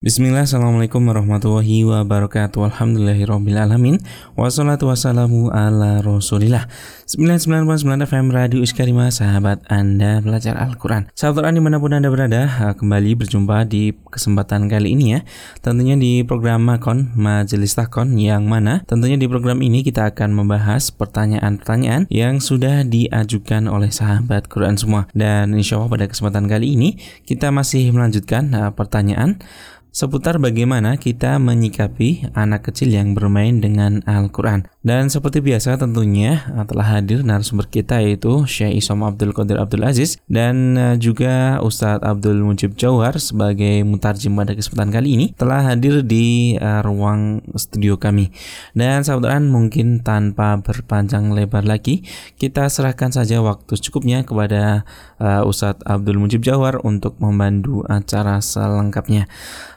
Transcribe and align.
Bismillah, 0.00 0.48
Assalamualaikum 0.48 1.12
warahmatullahi 1.12 1.84
wabarakatuh. 1.84 2.72
Alhamdulillahirrabbilalamin 2.72 4.00
Wassalatu 4.32 4.88
wassalamu 4.88 5.52
ala 5.52 6.00
rasulillah. 6.00 6.72
99.9 7.04 8.08
FM 8.08 8.32
Radio 8.32 8.64
Iskarima 8.64 9.12
Sahabat 9.12 9.60
Anda 9.68 10.24
belajar 10.24 10.56
Al-Quran. 10.56 11.12
Sahabat 11.12 11.44
Quran 11.44 11.52
di 11.52 11.60
mana 11.60 11.76
pun 11.76 11.92
Anda 11.92 12.08
berada 12.08 12.48
Kembali 12.80 13.12
berjumpa 13.12 13.68
di 13.68 13.92
kesempatan 13.92 14.72
kali 14.72 14.96
ini 14.96 15.04
ya. 15.12 15.20
Tentunya 15.60 16.00
di 16.00 16.24
program 16.24 16.64
Makon 16.64 17.12
Majelis 17.20 17.76
Takon 17.76 18.16
Yang 18.16 18.48
mana 18.48 18.80
tentunya 18.88 19.20
di 19.20 19.28
program 19.28 19.60
ini 19.60 19.84
kita 19.84 20.16
akan 20.16 20.32
membahas 20.32 20.96
pertanyaan-pertanyaan 20.96 22.08
Yang 22.08 22.48
sudah 22.48 22.88
diajukan 22.88 23.68
oleh 23.68 23.92
sahabat 23.92 24.48
Quran 24.48 24.80
semua. 24.80 25.12
Dan 25.12 25.52
insya 25.52 25.76
Allah 25.76 25.92
pada 25.92 26.08
kesempatan 26.08 26.48
kali 26.48 26.72
ini 26.72 26.96
Kita 27.28 27.52
masih 27.52 27.92
melanjutkan 27.92 28.48
pertanyaan 28.72 29.44
seputar 29.90 30.38
bagaimana 30.38 30.94
kita 30.94 31.42
menyikapi 31.42 32.30
anak 32.38 32.70
kecil 32.70 32.94
yang 32.94 33.12
bermain 33.14 33.58
dengan 33.58 34.06
Al-Quran. 34.06 34.70
Dan 34.80 35.12
seperti 35.12 35.44
biasa 35.44 35.76
tentunya 35.76 36.46
uh, 36.56 36.64
telah 36.64 36.98
hadir 36.98 37.20
narasumber 37.20 37.68
kita 37.68 38.00
yaitu 38.00 38.48
Syekh 38.48 38.80
Isom 38.80 39.04
Abdul 39.04 39.36
Qadir 39.36 39.60
Abdul 39.60 39.84
Aziz 39.84 40.16
dan 40.30 40.78
uh, 40.78 40.96
juga 40.96 41.60
Ustadz 41.60 42.00
Abdul 42.00 42.40
Mujib 42.40 42.78
Jauhar 42.78 43.20
sebagai 43.20 43.84
mutarjim 43.84 44.32
pada 44.32 44.56
kesempatan 44.56 44.88
kali 44.88 45.08
ini 45.20 45.26
telah 45.36 45.68
hadir 45.68 46.00
di 46.06 46.56
uh, 46.56 46.80
ruang 46.80 47.44
studio 47.58 48.00
kami. 48.00 48.32
Dan 48.72 49.04
saudara 49.04 49.36
mungkin 49.42 50.00
tanpa 50.00 50.56
berpanjang 50.62 51.28
lebar 51.34 51.66
lagi 51.66 52.06
kita 52.40 52.70
serahkan 52.70 53.12
saja 53.12 53.42
waktu 53.44 53.76
cukupnya 53.76 54.22
kepada 54.24 54.82
Ustadz 55.20 55.84
Abdul 55.84 56.16
Mujib 56.16 56.40
Jauhar 56.40 56.80
untuk 56.80 57.20
membantu 57.20 57.84
acara 57.84 58.40
selengkapnya. 58.40 59.28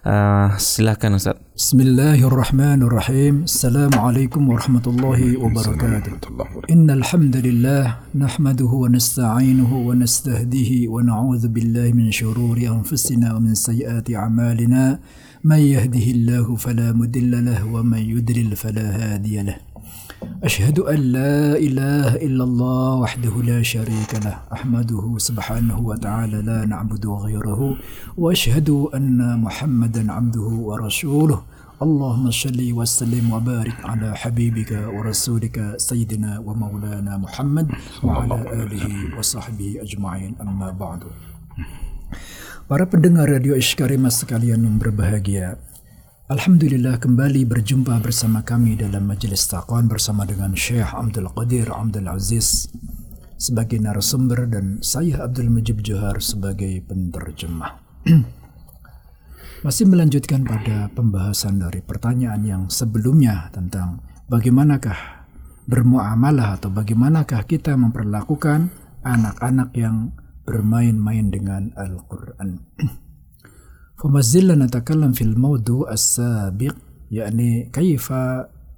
Uh, 0.06 0.54
silakan 0.56 1.14
Ustadz. 1.18 1.48
بسم 1.58 1.80
الله 1.80 2.22
الرحمن 2.30 2.82
الرحيم 2.82 3.34
السلام 3.50 3.90
عليكم 3.98 4.42
ورحمة 4.48 4.86
الله 4.86 5.20
وبركاته 5.42 6.12
إن 6.70 6.86
الحمد 6.90 7.36
لله 7.36 7.84
نحمده 8.14 8.72
ونستعينه 8.82 9.72
ونستهديه 9.88 10.88
ونعوذ 10.88 11.44
بالله 11.48 11.92
من 11.98 12.14
شرور 12.14 12.56
أنفسنا 12.62 13.34
ومن 13.34 13.54
سيئات 13.54 14.06
أعمالنا 14.14 14.98
من 15.44 15.58
يهده 15.58 16.06
الله 16.16 16.46
فلا 16.56 16.92
مدل 16.94 17.32
له 17.44 17.60
ومن 17.66 17.98
يدلل 17.98 18.56
فلا 18.56 18.86
هادي 18.98 19.42
له 19.42 19.56
أشهد 20.43 20.79
أن 20.79 20.99
لا 21.15 21.57
إله 21.57 22.15
إلا 22.15 22.43
الله 22.43 22.95
وحده 22.95 23.33
لا 23.41 23.59
شريك 23.63 24.11
له 24.25 24.35
أحمده 24.53 25.05
سبحانه 25.17 25.77
وتعالى 25.79 26.41
لا 26.41 26.65
نعبد 26.65 27.05
غيره 27.07 27.61
وأشهد 28.17 28.69
أن 28.95 29.39
محمدا 29.39 30.11
عبده 30.11 30.47
ورسوله 30.69 31.39
اللهم 31.83 32.31
صل 32.31 32.59
وسلم 32.79 33.25
وبارك 33.33 33.77
على 33.83 34.15
حبيبك 34.15 34.71
ورسولك 34.95 35.57
سيدنا 35.77 36.39
ومولانا 36.39 37.17
محمد 37.17 37.67
وعلى 38.03 38.37
آله 38.63 39.17
وصحبه 39.17 39.69
أجمعين 39.81 40.35
أما 40.41 40.71
بعد 40.71 41.03
Para 42.63 42.87
pendengar 42.87 43.27
Radio 43.27 43.59
Iskarima 43.59 44.07
sekalian 44.07 44.63
yang 44.63 44.79
berbahagia, 44.79 45.59
Alhamdulillah 46.31 47.03
kembali 47.03 47.43
berjumpa 47.43 47.99
bersama 47.99 48.47
kami 48.47 48.79
dalam 48.79 49.11
majelis 49.11 49.43
taqwan 49.43 49.91
bersama 49.91 50.23
dengan 50.23 50.55
Syekh 50.55 50.95
Abdul 50.95 51.27
Qadir 51.27 51.67
Abdul 51.67 52.07
Aziz 52.07 52.71
sebagai 53.35 53.75
narasumber 53.83 54.47
dan 54.47 54.79
saya 54.79 55.27
Abdul 55.27 55.51
Mujib 55.51 55.83
Johar 55.83 56.23
sebagai 56.23 56.79
penerjemah. 56.87 57.75
Masih 59.67 59.83
melanjutkan 59.83 60.47
pada 60.47 60.87
pembahasan 60.95 61.59
dari 61.59 61.83
pertanyaan 61.83 62.39
yang 62.47 62.63
sebelumnya 62.71 63.51
tentang 63.51 63.99
bagaimanakah 64.31 65.27
bermuamalah 65.67 66.55
atau 66.55 66.71
bagaimanakah 66.71 67.43
kita 67.43 67.75
memperlakukan 67.75 68.71
anak-anak 69.03 69.75
yang 69.75 70.15
bermain-main 70.47 71.27
dengan 71.27 71.75
Al-Quran. 71.75 72.63
فما 74.03 74.21
زلنا 74.21 74.65
نتكلم 74.65 75.11
في 75.11 75.21
الموضوع 75.21 75.91
السابق 75.91 76.75
يعني 77.11 77.69
كيف 77.73 78.13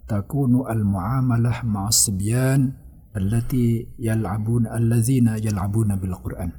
تكون 0.08 0.72
المعاملة 0.72 1.62
مع 1.64 1.88
الصبيان 1.88 2.74
التي 3.18 3.88
يلعبون 4.00 4.68
الذين 4.68 5.28
يلعبون 5.28 5.96
بالقرآن؟ 5.96 6.52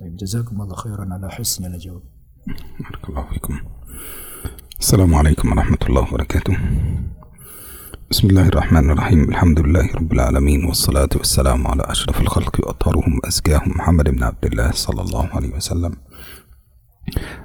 طيب 0.00 0.16
جزاكم 0.16 0.62
الله 0.62 0.76
خيرا 0.76 1.08
على 1.10 1.30
حسن 1.30 1.64
الجواب. 1.64 2.02
بارك 2.80 3.08
الله 3.08 3.24
فيكم. 3.32 3.54
السلام 4.80 5.14
عليكم 5.14 5.52
ورحمة 5.52 5.78
الله 5.88 6.02
وبركاته. 6.02 6.56
بسم 8.10 8.28
الله 8.28 8.48
الرحمن 8.48 8.90
الرحيم. 8.90 9.28
الحمد 9.28 9.60
لله 9.60 9.94
رب 9.94 10.12
العالمين 10.12 10.64
والصلاة 10.64 11.08
والسلام 11.16 11.66
على 11.66 11.82
أشرف 11.86 12.20
الخلق 12.20 12.66
وأطهرهم 12.66 13.18
وأزكاهم 13.18 13.70
محمد 13.70 14.08
بن 14.08 14.22
عبد 14.22 14.44
الله 14.44 14.70
صلى 14.70 15.02
الله 15.02 15.26
عليه 15.26 15.54
وسلم. 15.56 15.92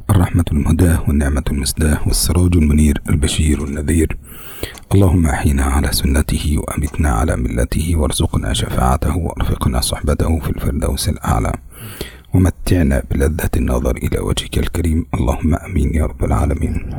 الرحمة 0.09 0.45
المهداة 0.51 1.03
والنعمة 1.07 1.43
المسداة 1.51 2.07
والسراج 2.07 2.55
المنير 2.55 3.01
البشير 3.09 3.63
النذير. 3.63 4.17
اللهم 4.93 5.25
أحينا 5.27 5.63
على 5.63 5.91
سنته 5.91 6.55
وأمتنا 6.57 7.09
على 7.09 7.35
ملته 7.35 7.95
وارزقنا 7.95 8.53
شفاعته 8.53 9.17
وأرفقنا 9.17 9.81
صحبته 9.81 10.39
في 10.39 10.49
الفردوس 10.49 11.09
الأعلى. 11.09 11.53
ومتعنا 12.33 13.03
بلذة 13.11 13.49
النظر 13.55 13.97
إلى 13.97 14.19
وجهك 14.19 14.57
الكريم. 14.57 15.05
اللهم 15.13 15.55
أمين 15.55 15.95
يا 15.95 16.05
رب 16.05 16.23
العالمين. 16.23 16.89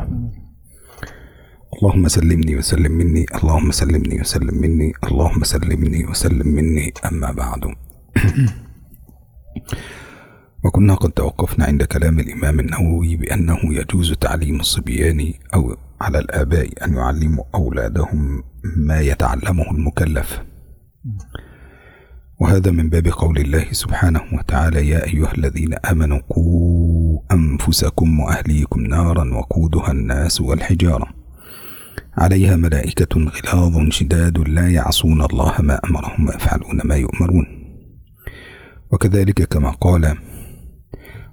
اللهم 1.74 2.08
سلمني 2.08 2.56
وسلم 2.56 2.92
مني. 2.92 3.26
اللهم 3.34 3.70
سلمني 3.70 4.20
وسلم 4.20 4.60
مني. 4.60 4.92
اللهم 5.04 5.44
سلمني 5.44 6.06
وسلم 6.06 6.48
مني. 6.48 6.92
أما 7.12 7.30
بعد. 7.32 7.74
وكنا 10.64 10.94
قد 10.94 11.10
توقفنا 11.10 11.64
عند 11.64 11.82
كلام 11.82 12.18
الإمام 12.20 12.60
النووي 12.60 13.16
بأنه 13.16 13.58
يجوز 13.64 14.12
تعليم 14.12 14.60
الصبيان 14.60 15.32
أو 15.54 15.76
على 16.00 16.18
الآباء 16.18 16.84
أن 16.84 16.94
يعلموا 16.94 17.44
أولادهم 17.54 18.42
ما 18.76 19.00
يتعلمه 19.00 19.70
المكلف. 19.70 20.42
وهذا 22.40 22.70
من 22.70 22.88
باب 22.88 23.06
قول 23.08 23.38
الله 23.38 23.64
سبحانه 23.72 24.22
وتعالى 24.32 24.88
يا 24.88 25.04
أيها 25.04 25.34
الذين 25.34 25.74
آمنوا 25.74 26.20
قوا 26.28 27.20
أنفسكم 27.32 28.20
وأهليكم 28.20 28.80
نارا 28.80 29.34
وقودها 29.34 29.90
الناس 29.90 30.40
والحجارة. 30.40 31.06
عليها 32.18 32.56
ملائكة 32.56 33.20
غلاظ 33.20 33.88
شداد 33.88 34.38
لا 34.38 34.70
يعصون 34.70 35.22
الله 35.22 35.54
ما 35.60 35.80
أمرهم 35.84 36.28
ويفعلون 36.28 36.80
ما 36.84 36.96
يؤمرون. 36.96 37.46
وكذلك 38.92 39.48
كما 39.48 39.70
قال 39.70 40.16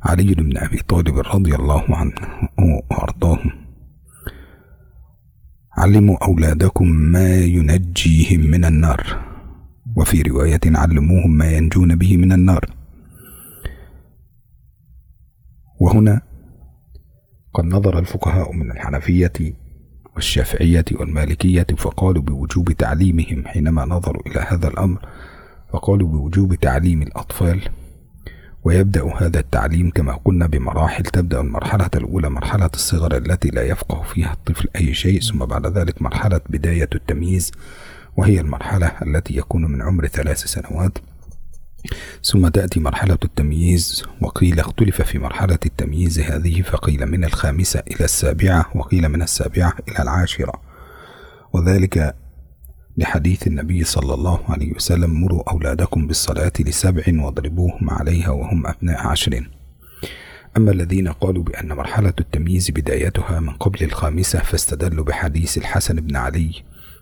علي 0.03 0.33
بن 0.33 0.57
أبي 0.57 0.77
طالب 0.77 1.17
رضي 1.17 1.55
الله 1.55 1.85
عنه 1.89 2.13
وأرضاه. 2.59 3.39
علموا 5.77 6.17
أولادكم 6.27 6.87
ما 6.87 7.35
ينجيهم 7.35 8.39
من 8.51 8.65
النار. 8.65 9.31
وفي 9.95 10.21
رواية 10.21 10.59
علموهم 10.65 11.37
ما 11.37 11.51
ينجون 11.51 11.95
به 11.95 12.17
من 12.17 12.31
النار. 12.31 12.65
وهنا 15.79 16.21
قد 17.53 17.65
نظر 17.65 17.99
الفقهاء 17.99 18.53
من 18.53 18.71
الحنفية 18.71 19.33
والشافعية 20.15 20.85
والمالكية 20.91 21.67
فقالوا 21.77 22.23
بوجوب 22.23 22.71
تعليمهم 22.71 23.47
حينما 23.47 23.85
نظروا 23.85 24.27
إلى 24.27 24.45
هذا 24.49 24.67
الأمر 24.67 24.99
فقالوا 25.73 26.07
بوجوب 26.07 26.55
تعليم 26.55 27.01
الأطفال 27.01 27.61
ويبدأ 28.63 29.13
هذا 29.17 29.39
التعليم 29.39 29.89
كما 29.89 30.19
قلنا 30.25 30.47
بمراحل 30.47 31.03
تبدأ 31.03 31.41
المرحلة 31.41 31.89
الأولى 31.95 32.29
مرحلة 32.29 32.69
الصغر 32.73 33.17
التي 33.17 33.49
لا 33.49 33.63
يفقه 33.63 34.03
فيها 34.03 34.33
الطفل 34.33 34.67
أي 34.75 34.93
شيء 34.93 35.21
ثم 35.21 35.45
بعد 35.45 35.67
ذلك 35.77 36.01
مرحلة 36.01 36.41
بداية 36.49 36.89
التمييز 36.95 37.51
وهي 38.17 38.39
المرحلة 38.39 38.87
التي 38.87 39.37
يكون 39.37 39.65
من 39.65 39.81
عمر 39.81 40.07
ثلاث 40.07 40.45
سنوات. 40.45 40.97
ثم 42.23 42.47
تأتي 42.47 42.79
مرحلة 42.79 43.17
التمييز 43.23 44.03
وقيل 44.21 44.59
اختلف 44.59 45.01
في 45.01 45.19
مرحلة 45.19 45.59
التمييز 45.65 46.19
هذه 46.19 46.61
فقيل 46.61 47.05
من 47.05 47.23
الخامسة 47.23 47.79
إلى 47.79 48.05
السابعة 48.05 48.65
وقيل 48.75 49.09
من 49.09 49.21
السابعة 49.21 49.73
إلى 49.89 49.99
العاشرة. 49.99 50.53
وذلك 51.53 52.15
لحديث 52.97 53.47
النبي 53.47 53.83
صلى 53.83 54.13
الله 54.13 54.39
عليه 54.49 54.73
وسلم 54.73 55.21
مروا 55.21 55.51
أولادكم 55.51 56.07
بالصلاة 56.07 56.51
لسبع 56.59 57.03
واضربوهم 57.07 57.89
عليها 57.89 58.29
وهم 58.29 58.67
أبناء 58.67 59.07
عشر. 59.07 59.49
أما 60.57 60.71
الذين 60.71 61.07
قالوا 61.07 61.43
بأن 61.43 61.73
مرحلة 61.73 62.13
التمييز 62.19 62.71
بدايتها 62.71 63.39
من 63.39 63.49
قبل 63.49 63.83
الخامسة 63.83 64.39
فاستدلوا 64.39 65.05
بحديث 65.05 65.57
الحسن 65.57 65.95
بن 65.95 66.15
علي 66.15 66.51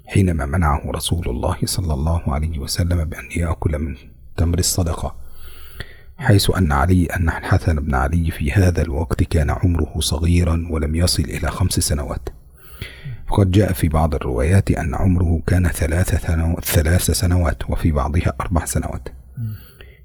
حينما 0.08 0.46
منعه 0.46 0.82
رسول 0.86 1.30
الله 1.30 1.58
صلى 1.66 1.94
الله 1.94 2.34
عليه 2.34 2.60
وسلم 2.60 3.06
بأن 3.06 3.26
يأكل 3.36 3.80
من 3.80 3.96
تمر 4.38 4.60
الصدقة 4.60 5.16
حيث 6.18 6.52
أن 6.58 6.72
علي 6.72 7.06
أن 7.06 7.30
الحسن 7.30 7.76
بن 7.76 7.96
علي 7.96 8.32
في 8.32 8.52
هذا 8.52 8.82
الوقت 8.82 9.24
كان 9.24 9.50
عمره 9.50 10.00
صغيرا 10.00 10.68
ولم 10.70 10.96
يصل 10.96 11.24
إلى 11.24 11.52
خمس 11.52 11.74
سنوات. 11.74 12.30
وقد 13.30 13.52
جاء 13.52 13.74
في 13.74 13.88
بعض 13.88 14.16
الروايات 14.16 14.72
أن 14.72 14.96
عمره 14.96 15.42
كان 15.48 15.68
ثلاث, 15.68 16.16
ثنو... 16.16 16.56
ثلاث 16.64 17.12
سنوات 17.12 17.70
وفي 17.70 17.92
بعضها 17.92 18.34
أربع 18.42 18.66
سنوات. 18.66 19.10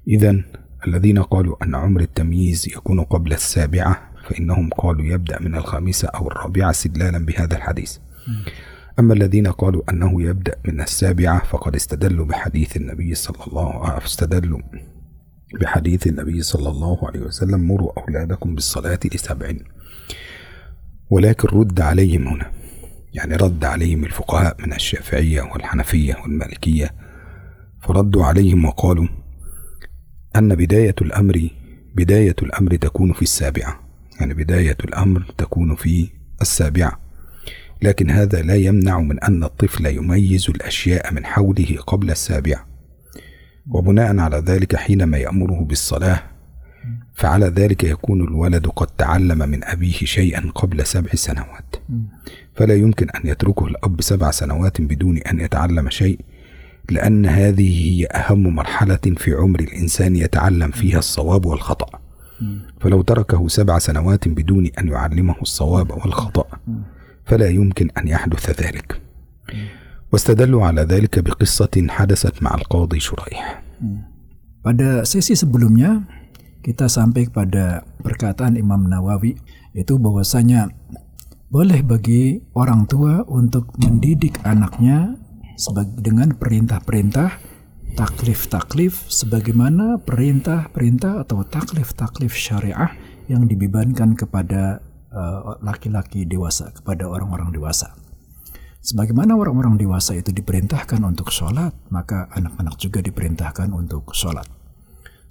إذا 0.07 0.43
الذين 0.87 1.21
قالوا 1.21 1.63
أن 1.63 1.75
عمر 1.75 2.01
التمييز 2.01 2.67
يكون 2.67 3.01
قبل 3.03 3.33
السابعة 3.33 4.11
فإنهم 4.29 4.69
قالوا 4.69 5.05
يبدأ 5.05 5.39
من 5.39 5.55
الخامسة 5.55 6.07
أو 6.07 6.27
الرابعة 6.27 6.69
استدلالا 6.69 7.25
بهذا 7.25 7.55
الحديث. 7.55 7.97
أما 8.99 9.13
الذين 9.13 9.47
قالوا 9.47 9.81
أنه 9.89 10.21
يبدأ 10.21 10.55
من 10.67 10.81
السابعة 10.81 11.43
فقد 11.43 11.75
استدلوا 11.75 12.25
بحديث 12.25 12.77
النبي 12.77 13.15
صلى 13.15 13.47
الله 13.47 13.85
عليه 13.85 14.05
استدلوا 14.05 14.59
بحديث 15.61 16.07
النبي 16.07 16.41
صلى 16.41 16.69
الله 16.69 17.07
عليه 17.07 17.19
وسلم 17.19 17.67
مروا 17.67 17.99
أولادكم 17.99 18.55
بالصلاة 18.55 18.99
لسبع 19.13 19.53
ولكن 21.09 21.47
رد 21.47 21.81
عليهم 21.81 22.27
هنا. 22.27 22.51
يعني 23.15 23.35
رد 23.35 23.65
عليهم 23.65 24.05
الفقهاء 24.05 24.55
من 24.59 24.73
الشافعية 24.73 25.41
والحنفية 25.41 26.15
والمالكية 26.15 26.91
فردوا 27.81 28.25
عليهم 28.25 28.65
وقالوا 28.65 29.07
أن 30.35 30.55
بداية 30.55 30.95
الأمر 31.01 31.49
بداية 31.95 32.35
الأمر 32.43 32.75
تكون 32.75 33.13
في 33.13 33.21
السابعة 33.21 33.79
يعني 34.19 34.33
بداية 34.33 34.77
الأمر 34.85 35.33
تكون 35.37 35.75
في 35.75 36.09
السابعة. 36.41 36.99
لكن 37.81 38.09
هذا 38.09 38.41
لا 38.41 38.55
يمنع 38.55 38.99
من 38.99 39.23
أن 39.23 39.43
الطفل 39.43 39.85
يميز 39.85 40.49
الأشياء 40.49 41.13
من 41.13 41.25
حوله 41.25 41.77
قبل 41.87 42.11
السابعة. 42.11 42.67
وبناء 43.67 44.17
على 44.17 44.37
ذلك 44.37 44.75
حينما 44.75 45.17
يأمره 45.17 45.63
بالصلاة 45.63 46.23
فعلى 47.15 47.45
ذلك 47.45 47.83
يكون 47.83 48.21
الولد 48.21 48.67
قد 48.67 48.87
تعلم 48.87 49.49
من 49.49 49.63
أبيه 49.63 49.91
شيئا 49.91 50.51
قبل 50.55 50.85
سبع 50.85 51.09
سنوات. 51.13 51.75
فلا 52.55 52.75
يمكن 52.75 53.09
أن 53.09 53.21
يتركه 53.29 53.67
الأب 53.67 54.01
سبع 54.01 54.31
سنوات 54.31 54.81
بدون 54.81 55.17
أن 55.17 55.39
يتعلم 55.39 55.89
شيء 55.89 56.19
لأن 56.89 57.25
هذه 57.25 57.71
هي 57.83 58.05
أهم 58.05 58.55
مرحلة 58.55 59.05
في 59.17 59.33
عمر 59.33 59.59
الإنسان 59.59 60.15
يتعلم 60.15 60.71
فيها 60.71 60.99
الصواب 60.99 61.45
والخطأ. 61.45 61.99
فلو 62.79 63.01
تركه 63.01 63.47
سبع 63.47 63.79
سنوات 63.79 64.27
بدون 64.27 64.67
أن 64.79 64.87
يعلمه 64.87 65.35
الصواب 65.41 65.91
والخطأ 65.91 66.47
فلا 67.25 67.47
يمكن 67.49 67.89
أن 67.97 68.07
يحدث 68.07 68.61
ذلك. 68.61 69.01
واستدلوا 70.11 70.65
على 70.65 70.81
ذلك 70.81 71.19
بقصة 71.19 71.87
حدثت 71.89 72.43
مع 72.43 72.55
القاضي 72.55 72.99
شريح. 72.99 73.63
Pada 74.65 75.05
sesi 75.05 75.37
sebelumnya 75.37 76.01
kita 76.65 76.89
sampai 76.89 77.29
kepada 77.29 77.85
perkataan 78.01 78.57
Imam 78.57 78.89
Nawawi 78.89 79.37
itu 79.77 80.01
bahwasanya 80.01 80.73
boleh 81.53 81.85
bagi 81.85 82.41
orang 82.57 82.89
tua 82.89 83.21
untuk 83.29 83.69
mendidik 83.77 84.41
anaknya 84.41 85.13
dengan 86.01 86.33
perintah-perintah 86.33 87.37
taklif-taklif 87.93 89.05
sebagaimana 89.13 90.01
perintah-perintah 90.01 91.21
atau 91.21 91.45
taklif-taklif 91.45 92.33
syariah 92.33 92.97
yang 93.29 93.45
dibebankan 93.45 94.17
kepada 94.17 94.81
uh, 95.13 95.61
laki-laki 95.61 96.25
uh, 96.25 96.27
dewasa, 96.27 96.73
kepada 96.73 97.05
orang-orang 97.05 97.53
dewasa. 97.53 97.93
Sebagaimana 98.81 99.37
orang-orang 99.37 99.77
dewasa 99.77 100.17
itu 100.17 100.33
diperintahkan 100.33 101.01
untuk 101.01 101.29
sholat, 101.29 101.73
maka 101.93 102.29
anak-anak 102.33 102.75
juga 102.77 103.01
diperintahkan 103.01 103.73
untuk 103.73 104.13
sholat. 104.13 104.54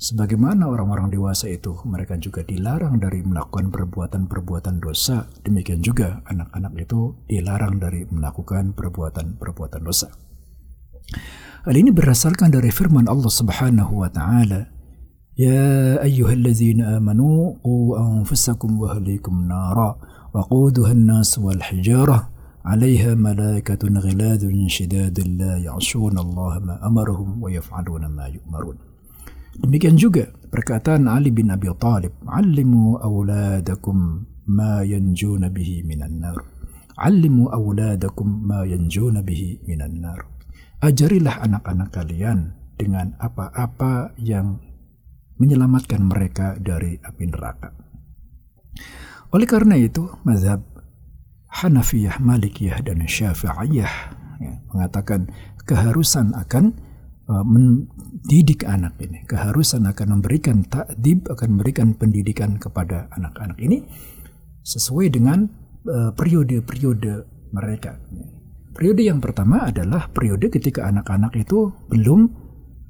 Sebagaimana 0.04 0.68
orang-orang 0.68 1.08
dewasa 1.08 1.48
itu 1.48 1.80
mereka 1.88 2.20
juga 2.20 2.44
dilarang 2.44 3.00
dari 3.00 3.24
melakukan 3.24 3.72
perbuatan-perbuatan 3.72 4.76
dosa, 4.76 5.32
demikian 5.40 5.80
juga 5.80 6.20
anak-anak 6.28 6.76
itu 6.76 7.24
dilarang 7.24 7.80
dari 7.80 8.04
melakukan 8.12 8.76
perbuatan-perbuatan 8.76 9.80
dosa. 9.80 10.12
Hal 11.64 11.72
ini 11.72 11.88
berdasarkan 11.88 12.52
dari 12.52 12.68
firman 12.68 13.08
Allah 13.08 13.32
Subhanahu 13.32 14.04
wa 14.04 14.12
taala, 14.12 14.68
"Ya 15.40 15.96
ayyuhalladzina 16.04 17.00
amanu 17.00 17.56
qu 17.64 17.96
anfusakum 17.96 18.76
wa 18.76 18.92
ahlikum 18.92 19.48
nara 19.48 19.96
wa 20.36 20.40
quduha 20.44 20.92
an-nas 20.92 21.40
wal 21.40 21.64
hijarah 21.64 22.28
malaikatun 23.16 24.04
ghiladun 24.04 24.68
amarahum 26.84 27.40
wa 27.40 27.48
yaf'aluna 27.48 28.12
ma 28.12 28.28
yu'marun." 28.28 28.93
Demikian 29.62 29.94
juga 29.94 30.26
perkataan 30.50 31.06
Ali 31.06 31.30
bin 31.30 31.50
Abi 31.54 31.70
Thalib, 31.78 32.10
"Allimu 32.26 32.98
auladakum 32.98 34.26
ma 34.50 34.82
yanjuna 34.82 35.46
bihi 35.52 35.86
minan 35.86 36.18
nar." 36.18 36.38
Allimu 36.94 37.50
auladakum 37.50 38.46
ma 38.46 38.66
yanjuna 38.66 39.22
bihi 39.22 39.66
minan 39.66 40.02
nar. 40.02 40.26
Ajarilah 40.82 41.42
anak-anak 41.42 41.90
kalian 41.90 42.54
dengan 42.74 43.14
apa-apa 43.18 44.14
yang 44.18 44.58
menyelamatkan 45.38 46.02
mereka 46.02 46.54
dari 46.58 46.98
api 47.02 47.24
neraka. 47.26 47.74
Oleh 49.34 49.46
karena 49.50 49.74
itu, 49.74 50.06
mazhab 50.22 50.62
Hanafiyah, 51.54 52.18
Malikiyah, 52.18 52.82
dan 52.82 53.02
Syafi'iyah 53.02 53.94
ya, 54.38 54.52
mengatakan 54.70 55.30
keharusan 55.66 56.34
akan 56.34 56.74
mendidik 57.24 58.68
anak 58.68 59.00
ini. 59.00 59.24
Keharusan 59.24 59.88
akan 59.88 60.20
memberikan 60.20 60.60
takdib, 60.68 61.24
akan 61.32 61.56
memberikan 61.56 61.96
pendidikan 61.96 62.60
kepada 62.60 63.08
anak-anak 63.16 63.56
ini 63.64 63.80
sesuai 64.64 65.08
dengan 65.12 65.48
uh, 65.88 66.12
periode-periode 66.12 67.24
mereka. 67.52 67.96
Periode 68.74 69.02
yang 69.06 69.22
pertama 69.22 69.70
adalah 69.70 70.10
periode 70.10 70.50
ketika 70.50 70.90
anak-anak 70.90 71.32
itu 71.38 71.70
belum 71.88 72.26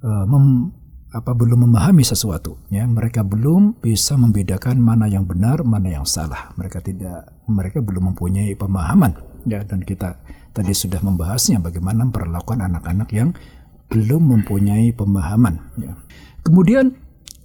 uh, 0.00 0.24
mem, 0.26 0.72
apa 1.14 1.30
belum 1.30 1.70
memahami 1.70 2.02
sesuatu 2.02 2.58
ya 2.74 2.82
mereka 2.90 3.22
belum 3.22 3.78
bisa 3.78 4.18
membedakan 4.18 4.82
mana 4.82 5.06
yang 5.06 5.22
benar 5.22 5.62
mana 5.62 5.94
yang 5.94 6.02
salah 6.02 6.50
mereka 6.58 6.82
tidak 6.82 7.30
mereka 7.46 7.78
belum 7.78 8.10
mempunyai 8.10 8.58
pemahaman 8.58 9.14
ya 9.46 9.62
dan 9.62 9.86
kita 9.86 10.18
tadi 10.50 10.74
sudah 10.74 10.98
membahasnya 10.98 11.62
bagaimana 11.62 12.10
memperlakukan 12.10 12.66
anak-anak 12.66 13.08
yang 13.14 13.30
belum 13.88 14.22
mempunyai 14.38 14.90
pemahaman. 14.94 15.60
Ya. 15.80 15.92
Kemudian 16.44 16.96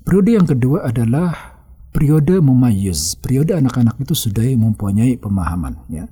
periode 0.03 0.31
yang 0.35 0.47
kedua 0.47 0.87
adalah 0.87 1.59
periode 1.95 2.39
memayyiz. 2.39 3.17
Periode 3.19 3.55
anak-anak 3.55 3.99
itu 4.01 4.15
sudah 4.15 4.45
mempunyai 4.55 5.15
pemahaman. 5.19 5.79
Ya. 5.91 6.07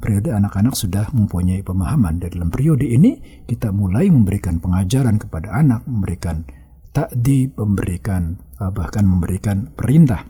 Periode 0.00 0.36
anak-anak 0.36 0.76
sudah 0.76 1.08
mempunyai 1.16 1.64
pemahaman. 1.64 2.20
Dan 2.20 2.36
dalam 2.36 2.50
periode 2.52 2.84
ini 2.84 3.44
kita 3.48 3.72
mulai 3.72 4.12
memberikan 4.12 4.60
pengajaran 4.60 5.16
kepada 5.16 5.54
anak, 5.54 5.86
memberikan 5.88 6.44
takdi, 6.92 7.48
memberikan 7.56 8.36
eh, 8.60 8.70
bahkan 8.70 9.04
memberikan 9.08 9.72
perintah. 9.72 10.28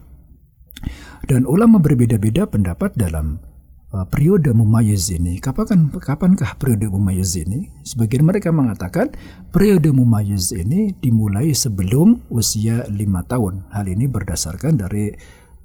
Dan 1.25 1.49
ulama 1.49 1.81
berbeda-beda 1.81 2.45
pendapat 2.45 2.93
dalam 2.95 3.41
periode 4.11 4.51
mumayyiz 4.51 5.15
ini. 5.15 5.39
Kapan 5.39 5.95
kapankah 5.95 6.59
periode 6.59 6.91
mumayyiz 6.91 7.39
ini? 7.39 7.71
Sebagian 7.87 8.27
mereka 8.27 8.51
mengatakan 8.51 9.15
periode 9.55 9.95
mumayyiz 9.95 10.51
ini 10.51 10.91
dimulai 10.99 11.55
sebelum 11.55 12.27
usia 12.35 12.83
lima 12.91 13.23
tahun. 13.23 13.71
Hal 13.71 13.87
ini 13.87 14.11
berdasarkan 14.11 14.83
dari 14.83 15.15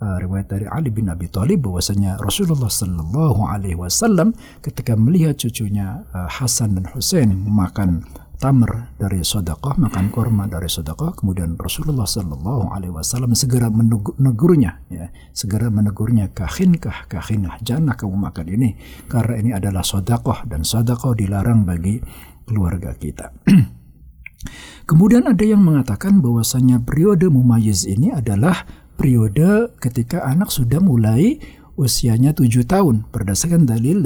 uh, 0.03 0.17
riwayat 0.21 0.47
dari 0.51 0.65
Ali 0.69 0.89
bin 0.93 1.11
Abi 1.11 1.27
Thalib 1.27 1.65
bahwasanya 1.65 2.19
Rasulullah 2.19 2.71
Shallallahu 2.71 3.41
Alaihi 3.45 3.77
Wasallam 3.79 4.37
ketika 4.63 4.95
melihat 4.95 5.39
cucunya 5.39 6.03
uh, 6.13 6.27
Hasan 6.27 6.79
dan 6.79 6.85
Husain 6.93 7.29
makan 7.33 8.05
tamr 8.39 8.95
dari 8.95 9.19
sodakoh, 9.21 9.75
makan 9.75 10.07
korma 10.09 10.47
dari 10.47 10.71
sodakoh. 10.71 11.11
Kemudian 11.11 11.59
Rasulullah 11.59 12.07
Sallallahu 12.07 12.71
Alaihi 12.71 12.95
Wasallam 12.95 13.35
segera 13.35 13.67
menegurnya, 13.67 14.79
ya, 14.87 15.11
segera 15.35 15.67
menegurnya 15.67 16.31
kahinkah 16.31 17.11
kahinah 17.11 17.59
jangan 17.59 17.99
kamu 17.99 18.15
makan 18.15 18.47
ini 18.47 18.69
karena 19.11 19.35
ini 19.43 19.51
adalah 19.51 19.83
sodakoh 19.83 20.47
dan 20.47 20.63
sodakoh 20.63 21.11
dilarang 21.13 21.67
bagi 21.67 21.99
keluarga 22.47 22.95
kita. 22.95 23.35
Kemudian 24.89 25.27
ada 25.27 25.43
yang 25.43 25.59
mengatakan 25.61 26.23
bahwasanya 26.23 26.81
periode 26.81 27.27
mumayyiz 27.27 27.83
ini 27.83 28.15
adalah 28.15 28.63
periode 28.95 29.75
ketika 29.83 30.23
anak 30.23 30.49
sudah 30.49 30.79
mulai 30.79 31.37
usianya 31.79 32.35
tujuh 32.35 32.67
tahun 32.67 33.07
berdasarkan 33.07 33.63
dalil 33.63 34.03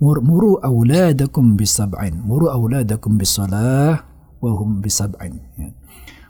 mur 0.00 0.24
muru 0.24 0.56
auladakum 0.64 1.60
bisab'in 1.60 2.24
muru 2.24 2.48
auladakum 2.48 3.20
bisalah 3.20 4.08
wa 4.40 4.50
hum 4.56 4.80
bisab'in 4.80 5.44
ya. 5.60 5.68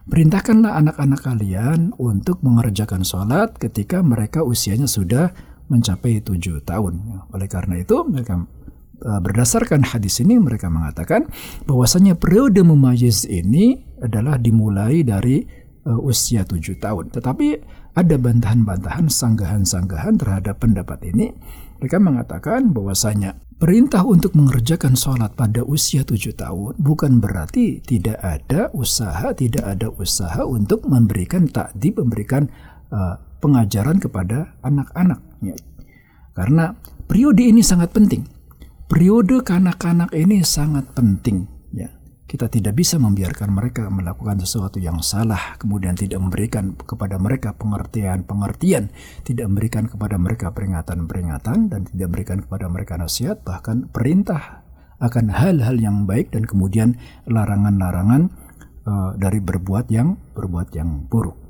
Perintahkanlah 0.02 0.82
anak-anak 0.82 1.20
kalian 1.22 1.94
untuk 1.94 2.42
mengerjakan 2.42 3.06
sholat 3.06 3.54
ketika 3.54 4.02
mereka 4.02 4.42
usianya 4.42 4.90
sudah 4.90 5.30
mencapai 5.70 6.18
tujuh 6.18 6.58
tahun. 6.66 7.06
Ya. 7.06 7.18
Oleh 7.30 7.46
karena 7.46 7.78
itu 7.78 8.02
mereka 8.02 8.42
uh, 9.06 9.20
berdasarkan 9.22 9.86
hadis 9.86 10.18
ini 10.18 10.42
mereka 10.42 10.66
mengatakan 10.66 11.30
bahwasanya 11.70 12.18
periode 12.18 12.66
mumayyiz 12.66 13.30
ini 13.30 13.78
adalah 14.02 14.42
dimulai 14.42 15.06
dari 15.06 15.46
uh, 15.86 16.02
usia 16.02 16.42
tujuh 16.42 16.82
tahun. 16.82 17.14
Tetapi 17.14 17.46
ada 17.92 18.16
bantahan-bantahan, 18.16 19.12
sanggahan-sanggahan 19.12 20.16
terhadap 20.16 20.64
pendapat 20.64 21.12
ini. 21.12 21.36
Mereka 21.76 22.00
mengatakan 22.00 22.72
bahwasanya 22.72 23.36
perintah 23.60 24.00
untuk 24.06 24.32
mengerjakan 24.32 24.96
sholat 24.96 25.36
pada 25.36 25.60
usia 25.66 26.00
tujuh 26.06 26.32
tahun 26.32 26.78
bukan 26.80 27.20
berarti 27.20 27.84
tidak 27.84 28.16
ada 28.22 28.72
usaha, 28.72 29.34
tidak 29.36 29.66
ada 29.66 29.92
usaha 29.92 30.40
untuk 30.46 30.88
memberikan 30.88 31.50
takdib, 31.50 32.00
memberikan 32.00 32.48
uh, 32.88 33.20
pengajaran 33.44 34.00
kepada 34.00 34.56
anak-anak. 34.64 35.20
Ya. 35.44 35.58
Karena 36.32 36.72
periode 37.04 37.44
ini 37.44 37.60
sangat 37.60 37.92
penting. 37.92 38.24
Periode 38.88 39.44
kanak-kanak 39.44 40.14
ini 40.16 40.40
sangat 40.40 40.88
penting. 40.96 41.51
Kita 42.32 42.48
tidak 42.48 42.80
bisa 42.80 42.96
membiarkan 42.96 43.52
mereka 43.52 43.92
melakukan 43.92 44.40
sesuatu 44.40 44.80
yang 44.80 45.04
salah, 45.04 45.60
kemudian 45.60 45.92
tidak 45.92 46.16
memberikan 46.16 46.72
kepada 46.72 47.20
mereka 47.20 47.52
pengertian-pengertian, 47.52 48.88
tidak 49.20 49.52
memberikan 49.52 49.84
kepada 49.84 50.16
mereka 50.16 50.48
peringatan-peringatan, 50.56 51.68
dan 51.68 51.84
tidak 51.92 52.06
memberikan 52.08 52.40
kepada 52.40 52.72
mereka 52.72 52.96
nasihat, 52.96 53.44
bahkan 53.44 53.84
perintah 53.92 54.64
akan 54.96 55.28
hal-hal 55.28 55.76
yang 55.76 56.08
baik 56.08 56.32
dan 56.32 56.48
kemudian 56.48 56.96
larangan-larangan 57.28 58.32
uh, 58.88 59.12
dari 59.20 59.44
berbuat 59.44 59.92
yang 59.92 60.16
berbuat 60.32 60.72
yang 60.72 61.04
buruk. 61.12 61.41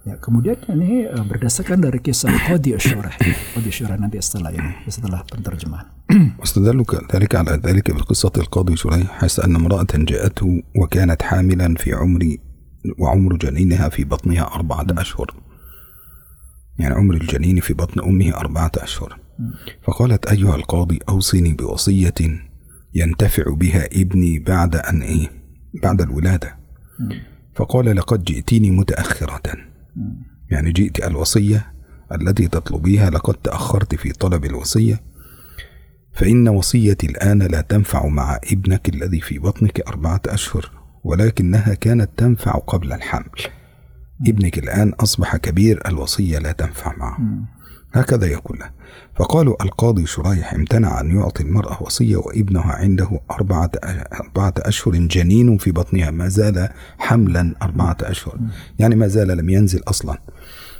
Ya. 0.00 0.16
Kemudian 0.16 0.56
ini 0.72 1.04
uh, 1.04 1.20
berdasarkan 1.28 1.84
dari 1.84 2.00
kisah 2.00 2.32
Qadi 2.32 2.72
Asyurah. 2.72 3.20
Qadi 3.52 3.68
Asyurah 3.68 4.00
nanti 4.00 4.16
setelah 4.16 4.48
ini, 4.48 4.72
setelah 4.88 5.20
penterjemahan. 5.28 6.00
واستدلوا 6.38 6.84
ذلك 7.14 7.34
على 7.34 7.60
ذلك 7.62 7.90
بقصة 7.90 8.32
القاضي 8.36 8.76
شريح 8.76 9.10
حيث 9.20 9.40
أن 9.40 9.56
امرأة 9.56 9.86
جاءته 9.94 10.62
وكانت 10.76 11.22
حاملا 11.22 11.74
في 11.74 11.92
عمر 11.92 12.36
وعمر 12.98 13.36
جنينها 13.36 13.88
في 13.88 14.04
بطنها 14.04 14.54
أربعة 14.54 14.86
أشهر 14.90 15.34
يعني 16.78 16.94
عمر 16.94 17.14
الجنين 17.14 17.60
في 17.60 17.74
بطن 17.74 18.00
أمه 18.00 18.34
أربعة 18.34 18.72
أشهر 18.78 19.18
فقالت 19.82 20.26
أيها 20.26 20.56
القاضي 20.56 20.98
أوصني 21.08 21.52
بوصية 21.52 22.20
ينتفع 22.94 23.44
بها 23.54 23.86
ابني 23.92 24.38
بعد 24.38 24.76
أن 24.76 25.02
إيه 25.02 25.30
بعد 25.82 26.00
الولادة 26.00 26.56
فقال 27.54 27.96
لقد 27.96 28.24
جئتني 28.24 28.70
متأخرة 28.70 29.69
يعني 30.50 30.72
جئت 30.72 31.04
الوصية 31.04 31.72
التي 32.12 32.48
تطلبيها 32.48 33.10
لقد 33.10 33.34
تأخرت 33.34 33.94
في 33.94 34.12
طلب 34.12 34.44
الوصية 34.44 35.00
فإن 36.12 36.48
وصيتي 36.48 37.06
الآن 37.06 37.42
لا 37.42 37.60
تنفع 37.60 38.06
مع 38.06 38.40
ابنك 38.52 38.88
الذي 38.88 39.20
في 39.20 39.38
بطنك 39.38 39.80
أربعة 39.80 40.20
أشهر 40.28 40.70
ولكنها 41.04 41.74
كانت 41.74 42.10
تنفع 42.16 42.52
قبل 42.52 42.92
الحمل. 42.92 43.30
ابنك 44.28 44.58
الآن 44.58 44.92
أصبح 44.92 45.36
كبير 45.36 45.82
الوصية 45.88 46.38
لا 46.38 46.52
تنفع 46.52 46.96
معه. 46.96 47.18
هكذا 47.92 48.26
يقول 48.26 48.58
له. 48.58 48.70
فقالوا 49.16 49.62
القاضي 49.62 50.06
شريح 50.06 50.54
امتنع 50.54 51.00
أن 51.00 51.16
يعطي 51.16 51.42
المرأة 51.42 51.82
وصية 51.82 52.16
وابنها 52.16 52.72
عنده 52.72 53.20
أربعة, 53.30 53.70
أربعة 54.20 54.54
أشهر 54.58 54.94
جنين 54.94 55.58
في 55.58 55.70
بطنها 55.70 56.10
ما 56.10 56.28
زال 56.28 56.68
حملا 56.98 57.54
أربعة 57.62 57.96
أشهر. 58.02 58.38
يعني 58.78 58.96
ما 58.96 59.06
زال 59.06 59.28
لم 59.28 59.50
ينزل 59.50 59.80
أصلا. 59.88 60.18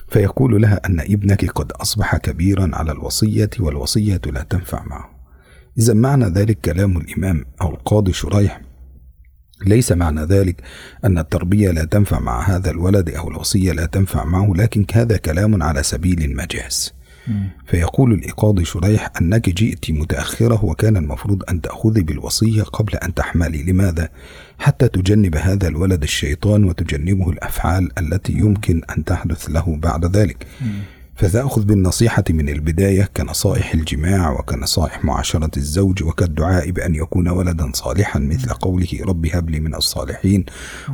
فيقول 0.08 0.62
لها 0.62 0.80
أن 0.86 1.00
ابنك 1.00 1.50
قد 1.50 1.72
أصبح 1.72 2.16
كبيرا 2.16 2.70
على 2.72 2.92
الوصية 2.92 3.50
والوصية 3.60 4.20
لا 4.26 4.42
تنفع 4.42 4.84
معه. 4.84 5.10
إذا 5.78 5.94
معنى 5.94 6.24
ذلك 6.24 6.60
كلام 6.60 6.96
الإمام 6.96 7.44
أو 7.62 7.70
القاضي 7.70 8.12
شريح. 8.12 8.60
ليس 9.66 9.92
معنى 9.92 10.20
ذلك 10.24 10.62
أن 11.04 11.18
التربية 11.18 11.70
لا 11.70 11.84
تنفع 11.84 12.20
مع 12.20 12.42
هذا 12.42 12.70
الولد 12.70 13.10
أو 13.10 13.30
الوصية 13.30 13.72
لا 13.72 13.86
تنفع 13.86 14.24
معه 14.24 14.52
لكن 14.56 14.86
هذا 14.92 15.16
كلام 15.16 15.62
على 15.62 15.82
سبيل 15.82 16.24
المجاز. 16.24 16.99
فيقول 17.66 18.12
الإقاضي 18.12 18.64
شريح 18.64 19.10
أنك 19.20 19.50
جئت 19.50 19.90
متأخرة 19.90 20.64
وكان 20.64 20.96
المفروض 20.96 21.42
أن 21.50 21.60
تأخذي 21.60 22.02
بالوصية 22.02 22.62
قبل 22.62 22.96
أن 22.96 23.14
تحملي. 23.14 23.62
لماذا؟ 23.62 24.08
حتى 24.58 24.88
تجنب 24.88 25.36
هذا 25.36 25.68
الولد 25.68 26.02
الشيطان 26.02 26.64
وتجنبه 26.64 27.30
الأفعال 27.30 27.98
التي 27.98 28.32
يمكن 28.32 28.82
أن 28.96 29.04
تحدث 29.04 29.50
له 29.50 29.76
بعد 29.76 30.16
ذلك. 30.16 30.46
فتأخذ 31.20 31.64
بالنصيحة 31.64 32.24
من 32.30 32.48
البداية 32.48 33.08
كنصائح 33.16 33.74
الجماع 33.74 34.30
وكنصائح 34.30 35.04
معاشرة 35.04 35.50
الزوج 35.56 36.02
وكالدعاء 36.02 36.70
بأن 36.70 36.94
يكون 36.94 37.28
ولدا 37.28 37.70
صالحا 37.74 38.18
مثل 38.18 38.48
قوله 38.48 38.88
رب 39.02 39.26
هب 39.26 39.50
لي 39.50 39.60
من 39.60 39.74
الصالحين 39.74 40.44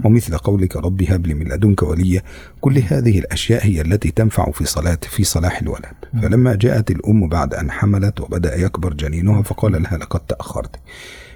ومثل 0.04 0.36
قولك 0.36 0.76
رب 0.76 1.02
هب 1.02 1.26
لي 1.26 1.34
من 1.34 1.48
لدنك 1.48 1.82
وليا 1.82 2.22
كل 2.60 2.78
هذه 2.78 3.18
الأشياء 3.18 3.66
هي 3.66 3.80
التي 3.80 4.10
تنفع 4.10 4.50
في 4.50 4.64
صلاة 4.64 4.98
في 5.10 5.24
صلاح 5.24 5.62
الولد. 5.62 5.94
فلما 6.22 6.54
جاءت 6.54 6.90
الأم 6.90 7.28
بعد 7.28 7.54
أن 7.54 7.70
حملت 7.70 8.20
وبدأ 8.20 8.56
يكبر 8.56 8.94
جنينها 8.94 9.42
فقال 9.42 9.82
لها 9.82 9.96
لقد 9.98 10.20
تأخرت 10.20 10.76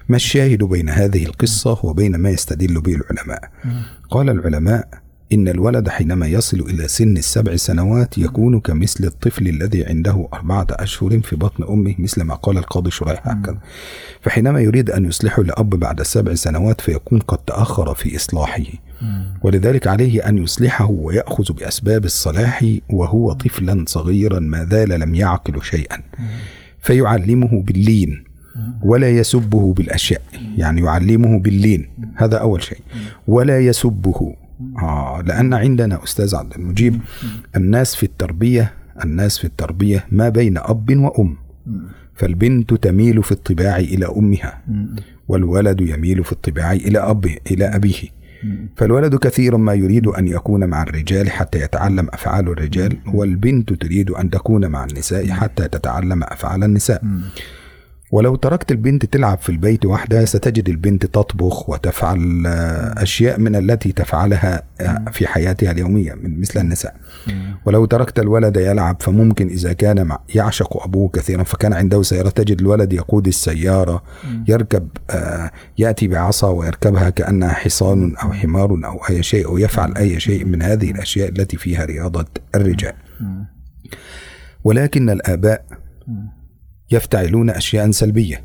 ما 0.08 0.16
الشاهد 0.16 0.64
بين 0.64 0.88
هذه 0.88 1.24
القصة 1.26 1.78
وبين 1.82 2.16
ما 2.16 2.30
يستدل 2.30 2.80
به 2.80 2.94
العلماء؟ 2.94 3.50
قال 4.10 4.30
العلماء 4.30 4.88
إن 5.32 5.48
الولد 5.48 5.88
حينما 5.88 6.26
يصل 6.26 6.60
إلى 6.60 6.88
سن 6.88 7.16
السبع 7.16 7.56
سنوات 7.56 8.18
يكون 8.18 8.60
كمثل 8.60 9.04
الطفل 9.04 9.48
الذي 9.48 9.84
عنده 9.86 10.28
أربعة 10.32 10.66
أشهر 10.70 11.20
في 11.20 11.36
بطن 11.36 11.64
أمه 11.64 11.94
مثل 11.98 12.22
ما 12.22 12.34
قال 12.34 12.58
القاضي 12.58 12.90
شريح 12.90 13.28
هكذا. 13.28 13.58
فحينما 14.20 14.60
يريد 14.60 14.90
أن 14.90 15.04
يصلحه 15.04 15.42
لأب 15.42 15.70
بعد 15.70 16.00
السبع 16.00 16.34
سنوات 16.34 16.80
فيكون 16.80 17.18
قد 17.18 17.38
تأخر 17.38 17.94
في 17.94 18.16
إصلاحه. 18.16 18.62
ولذلك 19.42 19.86
عليه 19.86 20.28
أن 20.28 20.38
يصلحه 20.38 20.90
ويأخذ 20.90 21.52
بأسباب 21.52 22.04
الصلاح 22.04 22.64
وهو 22.90 23.32
طفلا 23.32 23.84
صغيرا 23.88 24.40
ما 24.40 24.64
زال 24.70 24.88
لم 24.88 25.14
يعقل 25.14 25.62
شيئا. 25.62 25.98
فيعلمه 26.82 27.62
باللين 27.62 28.24
ولا 28.82 29.10
يسبه 29.10 29.74
بالأشياء. 29.74 30.22
يعني 30.56 30.80
يعلمه 30.80 31.38
باللين. 31.38 31.88
هذا 32.14 32.36
أول 32.36 32.62
شيء. 32.62 32.78
ولا 33.28 33.60
يسبه 33.60 34.34
آه 34.78 35.22
لأن 35.26 35.54
عندنا 35.54 36.04
أستاذ 36.04 36.36
عبد 36.36 36.52
المجيب 36.54 37.00
الناس 37.56 37.94
في 37.96 38.02
التربية 38.02 38.72
الناس 39.04 39.38
في 39.38 39.44
التربية 39.44 40.04
ما 40.12 40.28
بين 40.28 40.58
أب 40.58 40.90
وأم. 40.96 41.36
فالبنت 42.14 42.74
تميل 42.74 43.22
في 43.22 43.32
الطباع 43.32 43.76
إلى 43.76 44.06
أمها 44.16 44.62
والولد 45.28 45.80
يميل 45.80 46.24
في 46.24 46.32
الطباع 46.32 46.72
إلى 46.72 46.98
أب 46.98 47.26
إلى 47.50 47.64
أبيه. 47.64 48.20
فالولد 48.76 49.14
كثيرا 49.16 49.56
ما 49.56 49.74
يريد 49.74 50.06
أن 50.06 50.28
يكون 50.28 50.64
مع 50.64 50.82
الرجال 50.82 51.30
حتى 51.30 51.58
يتعلم 51.60 52.08
أفعال 52.12 52.48
الرجال 52.48 52.96
والبنت 53.14 53.72
تريد 53.72 54.10
أن 54.10 54.30
تكون 54.30 54.66
مع 54.66 54.84
النساء 54.84 55.26
حتى 55.30 55.68
تتعلم 55.68 56.22
أفعال 56.22 56.64
النساء. 56.64 57.02
ولو 58.12 58.36
تركت 58.36 58.72
البنت 58.72 59.06
تلعب 59.06 59.38
في 59.38 59.48
البيت 59.48 59.86
وحدها 59.86 60.24
ستجد 60.24 60.68
البنت 60.68 61.06
تطبخ 61.06 61.70
وتفعل 61.70 62.46
أشياء 62.96 63.40
من 63.40 63.56
التي 63.56 63.92
تفعلها 63.92 64.62
في 65.12 65.26
حياتها 65.26 65.70
اليومية 65.70 66.14
مثل 66.22 66.60
النساء. 66.60 66.96
ولو 67.64 67.84
تركت 67.84 68.18
الولد 68.18 68.56
يلعب 68.56 68.96
فممكن 69.00 69.48
إذا 69.48 69.72
كان 69.72 70.16
يعشق 70.34 70.82
أبوه 70.82 71.08
كثيرا 71.08 71.42
فكان 71.42 71.72
عنده 71.72 72.02
سيارة 72.02 72.28
تجد 72.28 72.60
الولد 72.60 72.92
يقود 72.92 73.26
السيارة 73.26 74.02
يركب 74.48 74.88
يأتي 75.78 76.08
بعصا 76.08 76.48
ويركبها 76.48 77.10
كأنها 77.10 77.52
حصان 77.52 78.16
أو 78.16 78.32
حمار 78.32 78.70
أو 78.84 79.00
أي 79.10 79.22
شيء 79.22 79.46
أو 79.46 79.58
يفعل 79.58 79.96
أي 79.96 80.20
شيء 80.20 80.44
من 80.44 80.62
هذه 80.62 80.90
الأشياء 80.90 81.28
التي 81.28 81.56
فيها 81.56 81.84
رياضة 81.84 82.26
الرجال. 82.54 82.92
ولكن 84.64 85.10
الآباء 85.10 85.64
يفتعلون 86.90 87.50
أشياء 87.50 87.90
سلبية. 87.90 88.44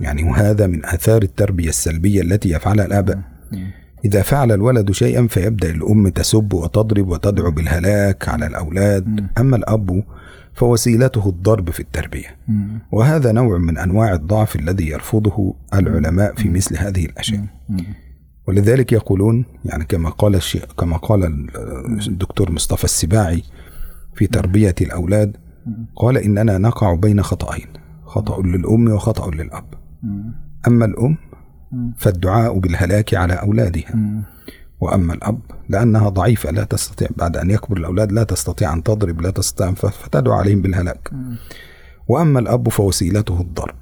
يعني 0.00 0.24
وهذا 0.24 0.66
من 0.66 0.84
آثار 0.86 1.22
التربية 1.22 1.68
السلبية 1.68 2.22
التي 2.22 2.50
يفعلها 2.50 2.86
الآباء. 2.86 3.20
إذا 4.04 4.22
فعل 4.22 4.52
الولد 4.52 4.90
شيئا 4.92 5.26
فيبدأ 5.26 5.70
الأم 5.70 6.08
تسب 6.08 6.52
وتضرب 6.52 7.08
وتدعو 7.08 7.50
بالهلاك 7.50 8.28
على 8.28 8.46
الأولاد. 8.46 9.26
أما 9.38 9.56
الأب 9.56 10.04
فوسيلته 10.54 11.28
الضرب 11.28 11.70
في 11.70 11.80
التربية. 11.80 12.36
وهذا 12.92 13.32
نوع 13.32 13.58
من 13.58 13.78
أنواع 13.78 14.14
الضعف 14.14 14.56
الذي 14.56 14.88
يرفضه 14.88 15.54
العلماء 15.74 16.34
في 16.34 16.48
مثل 16.48 16.78
هذه 16.78 17.04
الأشياء. 17.04 17.44
ولذلك 18.48 18.92
يقولون 18.92 19.44
يعني 19.64 19.84
كما 19.84 20.10
قال 20.10 20.34
الشيء 20.34 20.64
كما 20.78 20.96
قال 20.96 21.48
الدكتور 22.08 22.52
مصطفى 22.52 22.84
السباعي 22.84 23.42
في 24.14 24.26
تربية 24.26 24.74
الأولاد 24.80 25.36
قال 25.96 26.18
إننا 26.18 26.58
نقع 26.58 26.94
بين 26.94 27.22
خطأين. 27.22 27.66
خطأ 28.16 28.42
للأم 28.42 28.88
وخطأ 28.88 29.30
للأب. 29.30 29.64
أما 30.66 30.84
الأم 30.84 31.16
فالدعاء 31.96 32.58
بالهلاك 32.58 33.14
على 33.14 33.34
أولادها. 33.34 33.94
وأما 34.80 35.14
الأب 35.14 35.40
لأنها 35.68 36.08
ضعيفة 36.08 36.50
لا 36.50 36.64
تستطيع 36.64 37.08
بعد 37.16 37.36
أن 37.36 37.50
يكبر 37.50 37.76
الأولاد 37.76 38.12
لا 38.12 38.22
تستطيع 38.22 38.72
أن 38.72 38.82
تضرب 38.82 39.20
لا 39.20 39.30
تستطيع 39.30 39.72
فتدعو 39.72 40.34
عليهم 40.34 40.62
بالهلاك. 40.62 41.10
وأما 42.08 42.40
الأب 42.40 42.68
فوسيلته 42.68 43.40
الضرب. 43.40 43.76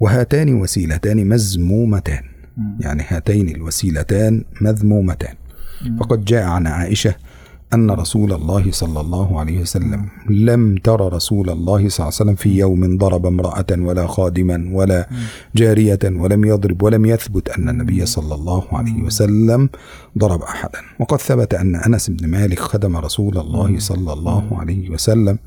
وهاتان 0.00 0.54
وسيلتان 0.54 1.28
مذمومتان. 1.28 2.22
يعني 2.80 3.02
هاتين 3.08 3.48
الوسيلتان 3.48 4.44
مذمومتان. 4.60 5.34
فقد 6.00 6.24
جاء 6.24 6.44
عن 6.44 6.66
عائشة 6.66 7.14
أن 7.74 7.90
رسول 7.90 8.32
الله 8.32 8.70
صلى 8.70 9.00
الله 9.00 9.40
عليه 9.40 9.60
وسلم 9.60 10.08
لم 10.30 10.76
ترى 10.76 11.08
رسول 11.08 11.50
الله 11.50 11.88
صلى 11.88 11.98
الله 11.98 12.14
عليه 12.14 12.22
وسلم 12.22 12.34
في 12.34 12.58
يوم 12.58 12.98
ضرب 12.98 13.26
امرأة 13.26 13.66
ولا 13.70 14.06
خادما 14.06 14.70
ولا 14.72 15.08
جارية 15.56 15.98
ولم 16.04 16.44
يضرب 16.44 16.82
ولم 16.82 17.06
يثبت 17.06 17.48
أن 17.48 17.68
النبي 17.68 18.06
صلى 18.06 18.34
الله 18.34 18.64
عليه 18.72 19.02
وسلم 19.02 19.68
ضرب 20.18 20.42
أحدا. 20.42 20.78
وقد 21.00 21.18
ثبت 21.18 21.54
أن 21.54 21.76
أنس 21.76 22.10
بن 22.10 22.26
مالك 22.26 22.58
خدم 22.58 22.96
رسول 22.96 23.38
الله 23.38 23.78
صلى 23.78 24.12
الله 24.12 24.58
عليه 24.58 24.90
وسلم. 24.90 25.38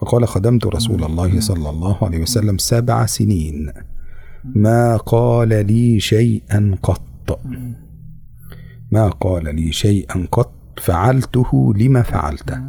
فقال 0.00 0.28
خدمت 0.28 0.66
رسول 0.66 1.04
الله 1.04 1.40
صلى 1.40 1.70
الله 1.70 1.96
عليه 2.02 2.22
وسلم 2.22 2.58
سبع 2.58 3.06
سنين. 3.06 3.72
ما 4.44 4.96
قال 4.96 5.66
لي 5.66 6.00
شيئا 6.00 6.78
قط. 6.82 7.40
ما 8.92 9.08
قال 9.08 9.56
لي 9.56 9.72
شيئا 9.72 10.26
قط. 10.32 10.61
فعلته 10.80 11.74
لما 11.76 12.02
فعلته 12.02 12.60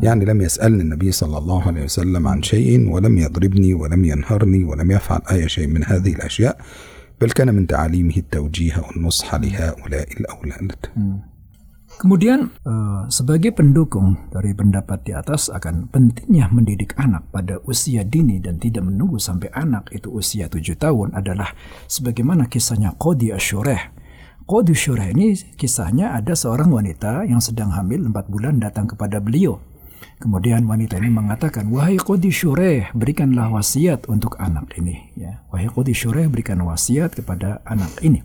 يعني 0.00 0.24
لم 0.24 0.40
يسألني 0.40 0.82
النبي 0.82 1.12
صلى 1.12 1.38
الله 1.38 1.66
عليه 1.66 1.84
وسلم 1.84 2.28
عن 2.28 2.42
شيء 2.42 2.88
ولم 2.90 3.18
يضربني 3.18 3.74
ولم 3.74 4.04
ينهرني 4.04 4.64
ولم 4.64 4.90
يفعل 4.90 5.20
أي 5.30 5.48
شيء 5.48 5.66
من 5.66 5.84
هذه 5.84 6.12
الأشياء 6.12 6.58
بل 7.20 7.30
كان 7.30 7.54
من 7.54 7.66
تعاليمه 7.66 8.16
التوجيه 8.16 8.74
والنصح 8.78 9.34
لهؤلاء 9.34 10.08
الأولاد 10.20 10.76
Kemudian 11.96 12.52
uh, 12.68 13.08
sebagai 13.08 13.56
pendukung 13.56 14.28
dari 14.28 14.52
pendapat 14.52 15.08
di 15.08 15.16
atas 15.16 15.48
akan 15.48 15.88
pentingnya 15.88 16.52
mendidik 16.52 16.92
anak 17.00 17.24
pada 17.32 17.56
usia 17.64 18.04
dini 18.04 18.36
dan 18.36 18.60
tidak 18.60 18.84
menunggu 18.84 19.16
sampai 19.16 19.48
anak 19.56 19.88
itu 19.96 20.12
usia 20.12 20.44
tujuh 20.44 20.76
tahun 20.76 21.16
adalah 21.16 21.56
sebagaimana 21.88 22.52
kisahnya 22.52 22.92
Qadi 23.00 23.32
Ashureh 23.32 23.96
Qadi 24.46 24.78
Syurah 24.78 25.10
ini 25.10 25.34
kisahnya 25.58 26.14
ada 26.14 26.38
seorang 26.38 26.70
wanita 26.70 27.26
yang 27.26 27.42
sedang 27.42 27.74
hamil 27.74 28.06
empat 28.06 28.30
bulan 28.30 28.62
datang 28.62 28.86
kepada 28.86 29.18
beliau. 29.18 29.58
Kemudian 30.22 30.70
wanita 30.70 31.02
ini 31.02 31.10
mengatakan, 31.10 31.66
Wahai 31.66 31.98
Syureh, 32.30 32.86
berikanlah 32.94 33.50
wasiat 33.50 34.06
untuk 34.06 34.38
anak 34.38 34.70
ini. 34.78 35.10
Ya. 35.18 35.42
Wahai 35.50 35.66
Syureh, 35.90 36.30
berikan 36.30 36.62
wasiat 36.62 37.18
kepada 37.18 37.58
anak 37.66 37.90
ini. 38.06 38.22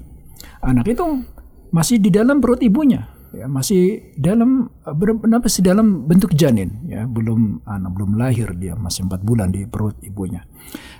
Anak 0.61 0.93
itu 0.93 1.25
masih 1.73 1.97
di 1.97 2.13
dalam 2.13 2.37
perut 2.37 2.61
ibunya 2.61 3.20
ya 3.31 3.47
masih 3.47 4.13
dalam 4.19 4.67
berapa 4.83 5.47
sih 5.47 5.63
dalam 5.63 6.07
bentuk 6.07 6.35
janin? 6.35 6.83
Ya 6.87 7.07
belum 7.07 7.63
anak 7.63 7.91
belum 7.95 8.19
lahir 8.19 8.51
dia 8.59 8.75
masih 8.75 9.07
empat 9.07 9.23
bulan 9.23 9.55
di 9.55 9.63
perut 9.67 9.95
ibunya. 10.03 10.43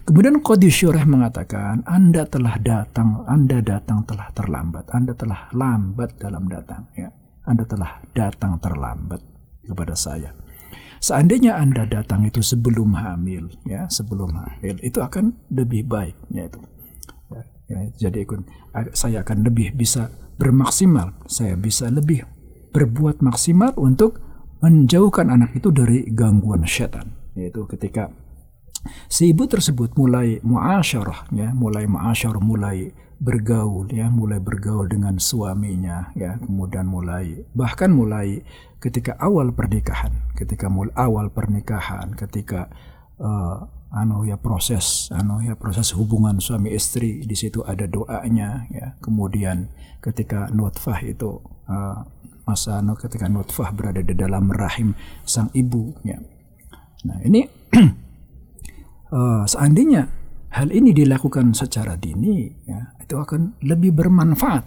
Kemudian 0.08 0.40
Qadi 0.42 0.72
Syurah 0.72 1.04
mengatakan 1.06 1.84
anda 1.86 2.24
telah 2.26 2.56
datang 2.58 3.28
anda 3.28 3.60
datang 3.60 4.08
telah 4.08 4.32
terlambat 4.32 4.88
anda 4.96 5.14
telah 5.14 5.52
lambat 5.52 6.16
dalam 6.18 6.48
datang. 6.48 6.88
Ya 6.96 7.12
anda 7.46 7.68
telah 7.68 8.00
datang 8.16 8.58
terlambat 8.64 9.22
kepada 9.66 9.96
saya. 9.98 10.32
Seandainya 11.02 11.58
anda 11.58 11.90
datang 11.90 12.30
itu 12.30 12.46
sebelum 12.46 12.94
hamil 12.94 13.50
ya 13.66 13.90
sebelum 13.90 14.38
hamil 14.38 14.78
itu 14.86 15.02
akan 15.02 15.34
lebih 15.50 15.90
baik 15.90 16.14
ya 16.30 16.46
itu. 16.46 16.62
Ya, 17.32 17.42
ya, 17.68 17.80
jadi 18.08 18.22
saya 18.94 19.26
akan 19.26 19.42
lebih 19.42 19.74
bisa 19.74 20.14
bermaksimal, 20.42 21.14
saya 21.30 21.54
bisa 21.54 21.86
lebih 21.94 22.26
berbuat 22.74 23.22
maksimal 23.22 23.78
untuk 23.78 24.18
menjauhkan 24.66 25.30
anak 25.30 25.54
itu 25.54 25.70
dari 25.70 26.10
gangguan 26.10 26.66
setan. 26.66 27.14
Yaitu 27.38 27.70
ketika 27.70 28.10
si 29.06 29.30
ibu 29.30 29.46
tersebut 29.46 29.94
mulai 29.94 30.42
muasyarah 30.42 31.30
ya, 31.30 31.54
mulai 31.54 31.86
muasyarah, 31.86 32.42
mulai 32.42 32.90
bergaul 33.22 33.94
ya, 33.94 34.10
mulai 34.10 34.42
bergaul 34.42 34.90
dengan 34.90 35.22
suaminya 35.22 36.10
ya, 36.18 36.42
kemudian 36.42 36.90
mulai 36.90 37.46
bahkan 37.54 37.94
mulai 37.94 38.42
ketika 38.82 39.14
awal 39.22 39.54
pernikahan, 39.54 40.34
ketika 40.34 40.74
mulai 40.74 40.90
awal 40.98 41.30
pernikahan, 41.30 42.18
ketika 42.18 42.66
uh, 43.22 43.70
anu 43.92 44.24
ya 44.24 44.40
proses 44.40 45.12
anu 45.12 45.44
ya 45.44 45.60
proses 45.60 45.92
hubungan 45.92 46.40
suami 46.40 46.72
istri 46.72 47.28
di 47.28 47.36
situ 47.36 47.62
ada 47.68 47.86
doanya 47.86 48.66
ya. 48.72 48.96
Kemudian 49.04 49.68
ketika 50.00 50.48
nutfah 50.50 50.98
itu 51.04 51.44
uh, 51.68 52.00
masa 52.48 52.80
anu 52.80 52.96
ketika 52.96 53.28
nutfah 53.28 53.76
berada 53.76 54.00
di 54.00 54.16
dalam 54.16 54.48
rahim 54.50 54.96
sang 55.28 55.52
ibu 55.52 55.92
ya. 56.08 56.18
Nah 57.04 57.20
ini 57.28 57.44
uh, 59.12 59.44
seandainya 59.52 60.08
hal 60.56 60.72
ini 60.72 60.96
dilakukan 60.96 61.52
secara 61.52 62.00
dini 62.00 62.48
ya 62.64 62.96
itu 63.04 63.20
akan 63.20 63.60
lebih 63.68 63.92
bermanfaat. 63.92 64.64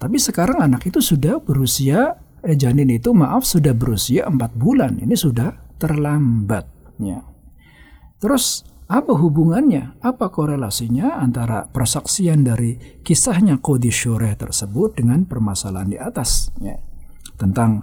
Tapi 0.00 0.16
sekarang 0.16 0.64
anak 0.64 0.86
itu 0.88 1.02
sudah 1.02 1.42
berusia 1.42 2.16
eh, 2.40 2.56
janin 2.56 2.88
itu 2.88 3.12
maaf 3.12 3.44
sudah 3.44 3.74
berusia 3.74 4.30
empat 4.30 4.54
bulan. 4.56 4.96
Ini 5.02 5.12
sudah 5.12 5.76
terlambat 5.76 6.64
ya 7.02 7.20
Terus 8.20 8.62
apa 8.90 9.16
hubungannya, 9.16 10.02
apa 10.04 10.28
korelasinya 10.28 11.16
antara 11.22 11.64
persaksian 11.70 12.44
dari 12.44 12.76
kisahnya 13.00 13.62
Qadi 13.62 13.88
Syureh 13.88 14.36
tersebut 14.36 14.98
dengan 14.98 15.24
permasalahan 15.24 15.88
di 15.88 15.98
atas 15.98 16.52
ya, 16.60 16.76
tentang 17.40 17.80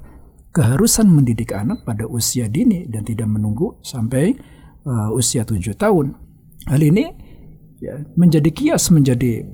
keharusan 0.54 1.10
mendidik 1.10 1.56
anak 1.56 1.82
pada 1.88 2.06
usia 2.06 2.46
dini 2.52 2.86
dan 2.86 3.08
tidak 3.08 3.30
menunggu 3.32 3.80
sampai 3.82 4.36
uh, 4.86 5.10
usia 5.16 5.48
tujuh 5.48 5.74
tahun. 5.80 6.14
Hal 6.68 6.82
ini 6.84 7.06
ya, 7.80 8.04
menjadi 8.20 8.50
kias, 8.52 8.92
menjadi 8.94 9.48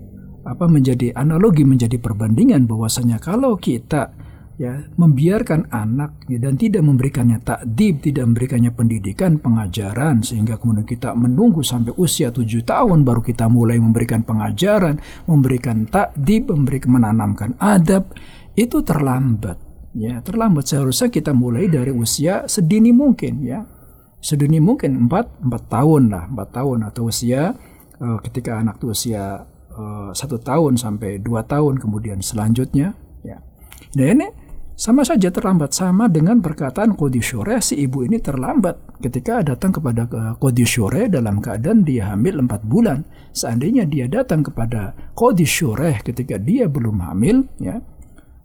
apa 0.44 0.68
menjadi 0.68 1.16
analogi, 1.16 1.64
menjadi 1.64 2.02
perbandingan 2.02 2.68
bahwasanya 2.68 3.22
kalau 3.22 3.56
kita 3.56 4.12
ya 4.54 4.86
membiarkan 5.02 5.74
anak 5.74 6.30
ya, 6.30 6.38
dan 6.38 6.54
tidak 6.58 6.86
memberikannya 6.86 7.42
takdib, 7.42 8.06
tidak 8.06 8.24
memberikannya 8.30 8.72
pendidikan, 8.74 9.42
pengajaran 9.42 10.22
sehingga 10.22 10.62
kemudian 10.62 10.86
kita 10.86 11.18
menunggu 11.18 11.66
sampai 11.66 11.94
usia 11.98 12.30
tujuh 12.30 12.62
tahun 12.62 13.02
baru 13.02 13.26
kita 13.26 13.50
mulai 13.50 13.82
memberikan 13.82 14.22
pengajaran, 14.22 15.02
memberikan 15.26 15.90
takdib, 15.90 16.54
memberikan 16.54 16.90
menanamkan 16.94 17.58
adab 17.58 18.14
itu 18.54 18.86
terlambat. 18.86 19.58
Ya 19.94 20.22
terlambat. 20.26 20.66
Seharusnya 20.66 21.14
kita 21.14 21.38
mulai 21.38 21.70
dari 21.70 21.94
usia 21.94 22.50
sedini 22.50 22.90
mungkin 22.90 23.46
ya. 23.46 23.62
Sedini 24.24 24.58
mungkin 24.58 25.06
empat 25.06 25.44
empat 25.44 25.64
tahun 25.70 26.10
lah 26.10 26.24
empat 26.34 26.50
tahun 26.50 26.80
atau 26.90 27.12
usia 27.12 27.54
uh, 28.02 28.18
ketika 28.26 28.58
anak 28.58 28.82
itu 28.82 28.90
usia 28.90 29.46
uh, 29.76 30.10
satu 30.16 30.42
tahun 30.42 30.82
sampai 30.82 31.22
dua 31.22 31.46
tahun 31.46 31.78
kemudian 31.78 32.26
selanjutnya 32.26 32.98
ya. 33.22 33.38
Nah 33.94 34.08
ini 34.10 34.28
sama 34.74 35.06
saja 35.06 35.30
terlambat 35.30 35.70
sama 35.70 36.10
dengan 36.10 36.42
perkataan 36.42 36.98
Qadi 36.98 37.22
Syure 37.22 37.62
si 37.62 37.78
ibu 37.78 38.02
ini 38.02 38.18
terlambat 38.18 38.98
ketika 39.06 39.46
datang 39.46 39.70
kepada 39.70 40.10
Qadi 40.42 40.66
Syure 40.66 41.06
dalam 41.14 41.38
keadaan 41.38 41.86
dia 41.86 42.10
hamil 42.10 42.42
4 42.42 42.66
bulan. 42.66 43.06
Seandainya 43.38 43.86
dia 43.86 44.10
datang 44.10 44.42
kepada 44.42 44.98
Qadi 45.14 45.46
Syure 45.46 46.02
ketika 46.02 46.42
dia 46.42 46.66
belum 46.66 47.06
hamil 47.06 47.46
ya. 47.62 47.78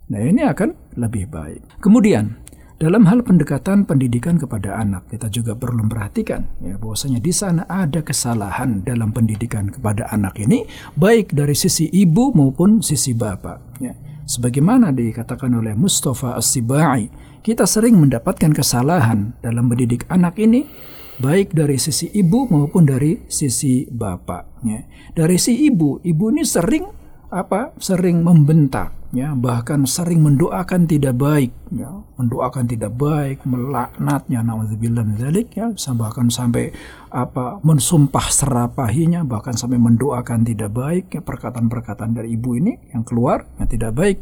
Nah, 0.09 0.21
ini 0.21 0.45
akan 0.45 1.01
lebih 1.01 1.33
baik. 1.33 1.81
Kemudian 1.81 2.37
dalam 2.77 3.09
hal 3.09 3.25
pendekatan 3.25 3.89
pendidikan 3.89 4.37
kepada 4.37 4.77
anak, 4.77 5.09
kita 5.09 5.33
juga 5.33 5.57
perlu 5.57 5.85
memperhatikan 5.85 6.45
ya 6.61 6.77
bahwasanya 6.77 7.25
di 7.25 7.33
sana 7.33 7.65
ada 7.73 8.05
kesalahan 8.05 8.85
dalam 8.85 9.17
pendidikan 9.17 9.73
kepada 9.73 10.13
anak 10.13 10.37
ini 10.37 10.69
baik 10.93 11.33
dari 11.33 11.57
sisi 11.57 11.89
ibu 11.89 12.37
maupun 12.37 12.85
sisi 12.85 13.17
bapak 13.17 13.81
ya. 13.81 13.97
Sebagaimana 14.29 14.93
dikatakan 14.93 15.57
oleh 15.57 15.73
Mustafa 15.73 16.37
As-Sibai, 16.37 17.09
kita 17.41 17.65
sering 17.65 17.97
mendapatkan 17.97 18.53
kesalahan 18.53 19.33
dalam 19.41 19.73
mendidik 19.73 20.05
anak 20.13 20.37
ini 20.37 20.69
baik 21.17 21.57
dari 21.57 21.81
sisi 21.81 22.13
ibu 22.13 22.45
maupun 22.45 22.85
dari 22.85 23.25
sisi 23.25 23.89
bapaknya. 23.89 24.85
Dari 25.17 25.41
si 25.41 25.65
ibu, 25.65 26.05
ibu 26.05 26.25
ini 26.29 26.45
sering 26.45 26.98
apa? 27.29 27.73
Sering 27.79 28.25
membentak 28.25 28.99
ya 29.09 29.33
bahkan 29.33 29.89
sering 29.89 30.21
mendoakan 30.21 30.85
tidak 30.85 31.17
baik 31.17 31.49
ya 31.73 31.89
mendoakan 32.21 32.69
tidak 32.69 32.93
baik 32.93 33.41
melaknatnya 33.49 34.45
nauzubillah 34.45 35.01
dzalik 35.17 35.49
ya 35.57 35.73
bahkan 35.97 36.29
sampai 36.29 36.69
apa 37.09 37.57
mensumpah 37.65 38.29
serapahinya 38.29 39.25
bahkan 39.25 39.57
sampai 39.57 39.81
mendoakan 39.81 40.45
tidak 40.45 40.77
baik 40.77 41.09
ya 41.09 41.25
perkataan-perkataan 41.25 42.21
dari 42.21 42.37
ibu 42.37 42.53
ini 42.61 42.77
yang 42.93 43.01
keluar 43.01 43.49
yang 43.57 43.69
tidak 43.73 43.97
baik 43.97 44.21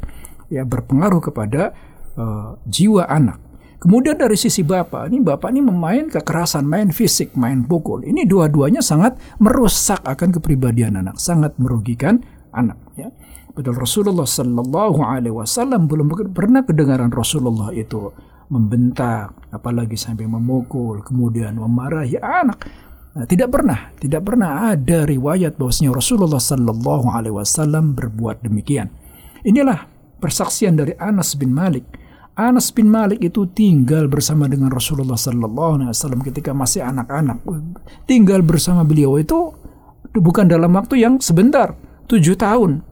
ya 0.54 0.62
berpengaruh 0.62 1.18
kepada 1.18 1.74
uh, 2.14 2.54
jiwa 2.70 3.10
anak 3.10 3.42
Kemudian 3.76 4.16
dari 4.16 4.40
sisi 4.40 4.64
bapak, 4.64 5.12
ini 5.12 5.20
bapak 5.20 5.52
ini 5.52 5.60
memain 5.60 6.08
kekerasan, 6.08 6.64
main 6.64 6.88
fisik, 6.96 7.36
main 7.36 7.60
pukul. 7.60 8.08
Ini 8.08 8.24
dua-duanya 8.24 8.80
sangat 8.80 9.20
merusak 9.36 10.00
akan 10.00 10.32
kepribadian 10.32 10.96
anak, 10.96 11.20
sangat 11.20 11.52
merugikan 11.60 12.24
anak. 12.56 12.80
Ya. 12.96 13.12
Padahal 13.52 13.84
Rasulullah 13.84 14.24
Sallallahu 14.24 15.00
Alaihi 15.04 15.32
Wasallam 15.32 15.88
belum 15.88 16.12
pernah 16.32 16.64
kedengaran 16.64 17.12
Rasulullah 17.12 17.72
itu 17.72 18.12
membentak, 18.52 19.32
apalagi 19.50 19.96
sampai 19.98 20.28
memukul, 20.28 21.02
kemudian 21.02 21.56
memarahi 21.56 22.20
anak. 22.20 22.68
Nah, 23.16 23.24
tidak 23.24 23.48
pernah, 23.48 23.96
tidak 23.96 24.28
pernah 24.28 24.76
ada 24.76 25.08
riwayat 25.08 25.56
bahwasanya 25.56 25.96
Rasulullah 25.96 26.36
Sallallahu 26.36 27.08
Alaihi 27.08 27.32
Wasallam 27.32 27.96
berbuat 27.96 28.44
demikian. 28.44 28.92
Inilah 29.40 29.88
persaksian 30.20 30.76
dari 30.76 30.92
Anas 31.00 31.32
bin 31.32 31.56
Malik. 31.56 31.88
Anas 32.36 32.68
bin 32.68 32.92
Malik 32.92 33.24
itu 33.24 33.48
tinggal 33.48 34.12
bersama 34.12 34.44
dengan 34.44 34.68
Rasulullah 34.68 35.16
Sallallahu 35.16 35.80
Alaihi 35.80 35.90
Wasallam 35.96 36.20
ketika 36.20 36.52
masih 36.52 36.84
anak-anak. 36.84 37.40
Tinggal 38.04 38.44
bersama 38.44 38.84
beliau 38.84 39.16
itu 39.16 39.48
bukan 40.12 40.44
dalam 40.44 40.76
waktu 40.76 41.00
yang 41.00 41.16
sebentar, 41.16 41.72
tujuh 42.06 42.38
tahun. 42.38 42.86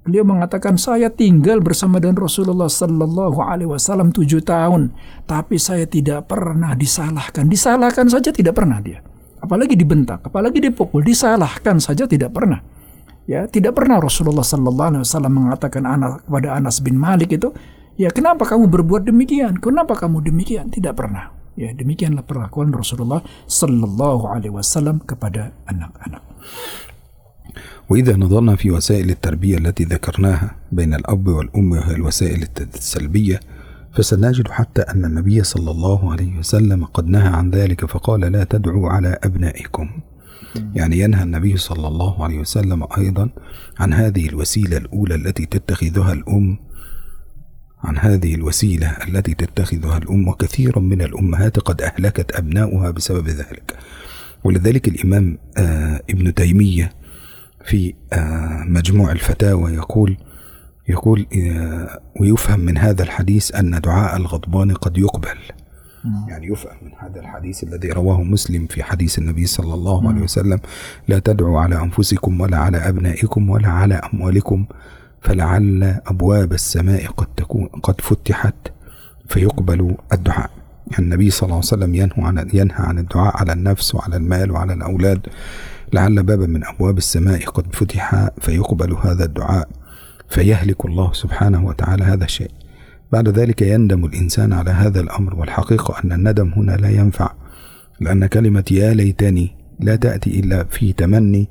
Beliau 0.00 0.24
mengatakan 0.24 0.80
saya 0.80 1.12
tinggal 1.12 1.60
bersama 1.60 2.00
dengan 2.00 2.16
Rasulullah 2.16 2.72
Sallallahu 2.72 3.36
Alaihi 3.44 3.68
Wasallam 3.68 4.16
tujuh 4.16 4.40
tahun, 4.40 4.96
tapi 5.28 5.60
saya 5.60 5.84
tidak 5.84 6.32
pernah 6.32 6.72
disalahkan. 6.72 7.44
Disalahkan 7.46 8.08
saja 8.08 8.32
tidak 8.32 8.56
pernah 8.56 8.80
dia 8.80 9.04
apalagi 9.40 9.74
dibentak, 9.74 10.20
apalagi 10.28 10.60
dipukul, 10.60 11.00
disalahkan 11.00 11.80
saja 11.80 12.04
tidak 12.04 12.30
pernah. 12.30 12.60
Ya, 13.28 13.46
tidak 13.48 13.76
pernah 13.76 14.00
Rasulullah 14.00 14.44
sallallahu 14.44 14.88
alaihi 14.96 15.04
wasallam 15.06 15.32
mengatakan 15.32 15.82
anak 15.86 16.26
kepada 16.26 16.48
Anas 16.56 16.82
bin 16.82 16.98
Malik 16.98 17.36
itu, 17.36 17.52
ya 17.96 18.10
kenapa 18.10 18.44
kamu 18.48 18.68
berbuat 18.68 19.06
demikian? 19.06 19.60
Kenapa 19.60 19.96
kamu 19.96 20.24
demikian? 20.24 20.68
Tidak 20.68 20.92
pernah. 20.92 21.30
Ya, 21.54 21.70
demikianlah 21.76 22.24
perlakuan 22.24 22.72
Rasulullah 22.72 23.20
sallallahu 23.44 24.24
alaihi 24.30 24.54
wasallam 24.54 25.02
kepada 25.04 25.52
anak-anak. 25.68 26.22
وإذا 27.90 28.16
نظرنا 28.16 28.56
في 28.56 28.70
وسائل 28.70 29.10
التربية 29.10 29.58
التي 29.58 29.84
ذكرناها 29.84 30.56
بين 30.72 30.94
الأب 30.94 31.28
والأم 31.28 31.72
وهي 31.72 31.94
الوسائل 31.94 32.46
السلبية 32.74 33.40
فسنجد 33.94 34.48
حتى 34.48 34.82
أن 34.82 35.04
النبي 35.04 35.42
صلى 35.42 35.70
الله 35.70 36.12
عليه 36.12 36.38
وسلم 36.38 36.84
قد 36.84 37.06
نهى 37.08 37.28
عن 37.28 37.50
ذلك 37.50 37.84
فقال 37.84 38.20
لا 38.20 38.44
تدعوا 38.44 38.88
على 38.88 39.18
أبنائكم. 39.24 39.90
يعني 40.74 40.98
ينهى 40.98 41.22
النبي 41.22 41.56
صلى 41.56 41.88
الله 41.88 42.24
عليه 42.24 42.38
وسلم 42.38 42.86
أيضا 42.98 43.30
عن 43.78 43.92
هذه 43.92 44.28
الوسيلة 44.28 44.76
الأولى 44.76 45.14
التي 45.14 45.46
تتخذها 45.46 46.12
الأم 46.12 46.58
عن 47.84 47.98
هذه 47.98 48.34
الوسيلة 48.34 48.88
التي 48.90 49.34
تتخذها 49.34 49.98
الأم 49.98 50.28
وكثير 50.28 50.78
من 50.78 51.02
الأمهات 51.02 51.58
قد 51.58 51.82
أهلكت 51.82 52.34
أبناؤها 52.34 52.90
بسبب 52.90 53.28
ذلك. 53.28 53.76
ولذلك 54.44 54.88
الإمام 54.88 55.38
آه 55.58 56.02
ابن 56.10 56.34
تيمية 56.34 56.99
في 57.64 57.94
آه 58.12 58.64
مجموع 58.66 59.12
الفتاوى 59.12 59.72
يقول 59.74 60.16
يقول 60.88 61.26
ويفهم 62.20 62.60
من 62.60 62.78
هذا 62.78 63.02
الحديث 63.02 63.54
أن 63.54 63.80
دعاء 63.80 64.16
الغضبان 64.16 64.74
قد 64.74 64.98
يقبل. 64.98 65.38
يعني 66.28 66.46
يفهم 66.46 66.76
من 66.82 66.90
هذا 66.98 67.20
الحديث 67.20 67.64
الذي 67.64 67.90
رواه 67.90 68.22
مسلم 68.22 68.66
في 68.66 68.82
حديث 68.82 69.18
النبي 69.18 69.46
صلى 69.46 69.74
الله 69.74 70.08
عليه 70.08 70.20
وسلم 70.20 70.58
لا 71.08 71.18
تدعوا 71.18 71.60
على 71.60 71.76
أنفسكم 71.82 72.40
ولا 72.40 72.56
على 72.56 72.76
أبنائكم 72.78 73.50
ولا 73.50 73.68
على 73.68 73.94
أموالكم 73.94 74.66
فلعل 75.20 76.00
أبواب 76.06 76.52
السماء 76.52 77.06
قد 77.06 77.26
تكون 77.36 77.66
قد 77.66 78.00
فتحت 78.00 78.54
فيقبل 79.28 79.96
الدعاء. 80.12 80.50
يعني 80.90 81.04
النبي 81.04 81.30
صلى 81.30 81.42
الله 81.42 81.56
عليه 81.56 81.66
وسلم 81.66 81.94
ينهى 81.94 82.12
عن 82.16 82.48
ينهى 82.54 82.76
عن 82.78 82.98
الدعاء 82.98 83.36
على 83.36 83.52
النفس 83.52 83.94
وعلى 83.94 84.16
المال 84.16 84.50
وعلى 84.50 84.72
الأولاد. 84.72 85.26
لعل 85.92 86.22
بابا 86.22 86.46
من 86.46 86.64
أبواب 86.64 86.98
السماء 86.98 87.44
قد 87.44 87.74
فتح 87.74 88.28
فيقبل 88.40 88.92
هذا 88.92 89.24
الدعاء 89.24 89.68
فيهلك 90.28 90.84
الله 90.84 91.12
سبحانه 91.12 91.66
وتعالى 91.66 92.04
هذا 92.04 92.24
الشيء. 92.24 92.50
بعد 93.12 93.28
ذلك 93.28 93.62
يندم 93.62 94.04
الإنسان 94.04 94.52
على 94.52 94.70
هذا 94.70 95.00
الأمر 95.00 95.34
والحقيقة 95.34 95.94
أن 96.04 96.12
الندم 96.12 96.52
هنا 96.56 96.72
لا 96.72 96.90
ينفع 96.90 97.32
لأن 98.00 98.26
كلمة 98.26 98.64
يا 98.70 98.94
ليتني 98.94 99.50
لا 99.80 99.96
تأتي 99.96 100.40
إلا 100.40 100.64
في 100.64 100.92
تمني 100.92 101.48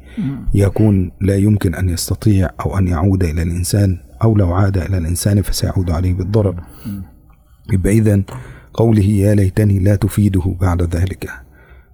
يكون 0.53 1.11
لا 1.21 1.35
يمكن 1.35 1.75
أن 1.75 1.89
يستطيع 1.89 2.49
أو 2.65 2.77
أن 2.77 2.87
يعود 2.87 3.23
إلى 3.23 3.41
الإنسان 3.41 3.97
أو 4.23 4.35
لو 4.35 4.53
عاد 4.53 4.77
إلى 4.77 4.97
الإنسان 4.97 5.41
فسيعود 5.41 5.91
عليه 5.91 6.13
بالضرر. 6.13 6.55
يبقى 7.73 7.91
إذن 7.91 8.23
قوله 8.73 9.03
يا 9.03 9.35
ليتني 9.35 9.79
لا 9.79 9.95
تفيده 9.95 10.55
بعد 10.61 10.95
ذلك. 10.95 11.29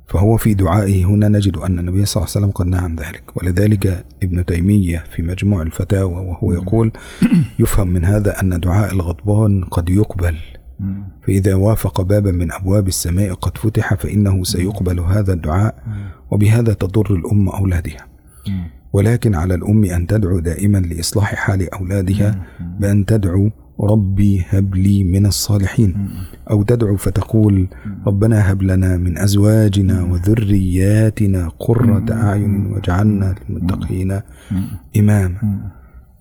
فهو 0.08 0.38
في 0.38 0.54
دعائه 0.54 1.06
هنا 1.06 1.28
نجد 1.28 1.58
أن 1.58 1.80
النبي 1.80 2.06
صلى 2.06 2.22
الله 2.24 2.32
عليه 2.36 2.46
وسلم 2.46 2.52
قد 2.52 2.66
نهى 2.68 2.80
عن 2.80 2.96
ذلك. 2.96 3.24
ولذلك 3.36 4.06
ابن 4.24 4.46
تيمية 4.46 5.04
في 5.16 5.22
مجموع 5.22 5.62
الفتاوى 5.62 6.14
وهو 6.14 6.54
يقول 6.54 6.92
يفهم 7.60 7.88
من 7.88 8.06
هذا 8.06 8.42
أن 8.42 8.60
دعاء 8.60 8.94
الغضبان 8.94 9.64
قد 9.64 9.90
يقبل. 9.90 10.36
فإذا 11.28 11.56
وافق 11.56 12.02
بابا 12.02 12.32
من 12.32 12.52
أبواب 12.52 12.88
السماء 12.88 13.34
قد 13.34 13.58
فتح 13.58 13.94
فإنه 13.94 14.44
سيقبل 14.44 15.00
هذا 15.00 15.34
الدعاء 15.34 15.84
وبهذا 16.32 16.74
تضر 16.74 17.16
الأم 17.16 17.50
أولادها. 17.50 18.08
ولكن 18.94 19.36
على 19.36 19.56
الأم 19.56 19.86
أن 19.86 20.08
تدعو 20.08 20.40
دائما 20.40 20.78
لإصلاح 20.78 21.36
حال 21.36 21.74
أولادها 21.74 22.46
بأن 22.80 23.06
تدعو 23.06 23.52
ربي 23.80 24.46
هب 24.50 24.76
لي 24.76 25.04
من 25.04 25.26
الصالحين. 25.26 26.10
أو 26.52 26.64
تدعو 26.64 26.98
فتقول 26.98 27.68
ربنا 28.08 28.52
هب 28.52 28.62
لنا 28.62 28.98
من 28.98 29.18
أزواجنا 29.18 30.04
وذرياتنا 30.04 31.50
قرة 31.60 32.06
أعين 32.12 32.66
واجعلنا 32.66 33.36
للمتقين 33.50 34.22
إماما. 34.98 35.70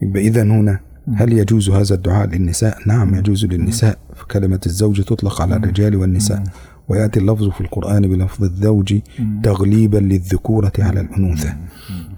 يبقى 0.03 0.23
إذا 0.23 0.43
هنا 0.43 0.81
هل 1.15 1.33
يجوز 1.33 1.71
هذا 1.71 1.95
الدعاء 1.95 2.27
للنساء؟ 2.29 2.79
نعم 2.87 3.15
يجوز 3.15 3.45
للنساء. 3.47 3.99
فكلمة 4.15 4.61
الزوج 4.67 5.03
تطلق 5.03 5.43
على 5.43 5.57
الرجال 5.57 5.97
والنساء. 5.97 6.43
ويأتي 6.89 7.21
اللفظ 7.21 7.49
في 7.49 7.61
القرآن 7.61 8.03
بلفظ 8.09 8.45
الزوج 8.45 8.95
تغليبا 9.43 9.99
للذكورة 9.99 10.73
على 10.79 11.01
الأنوثة. 11.01 11.57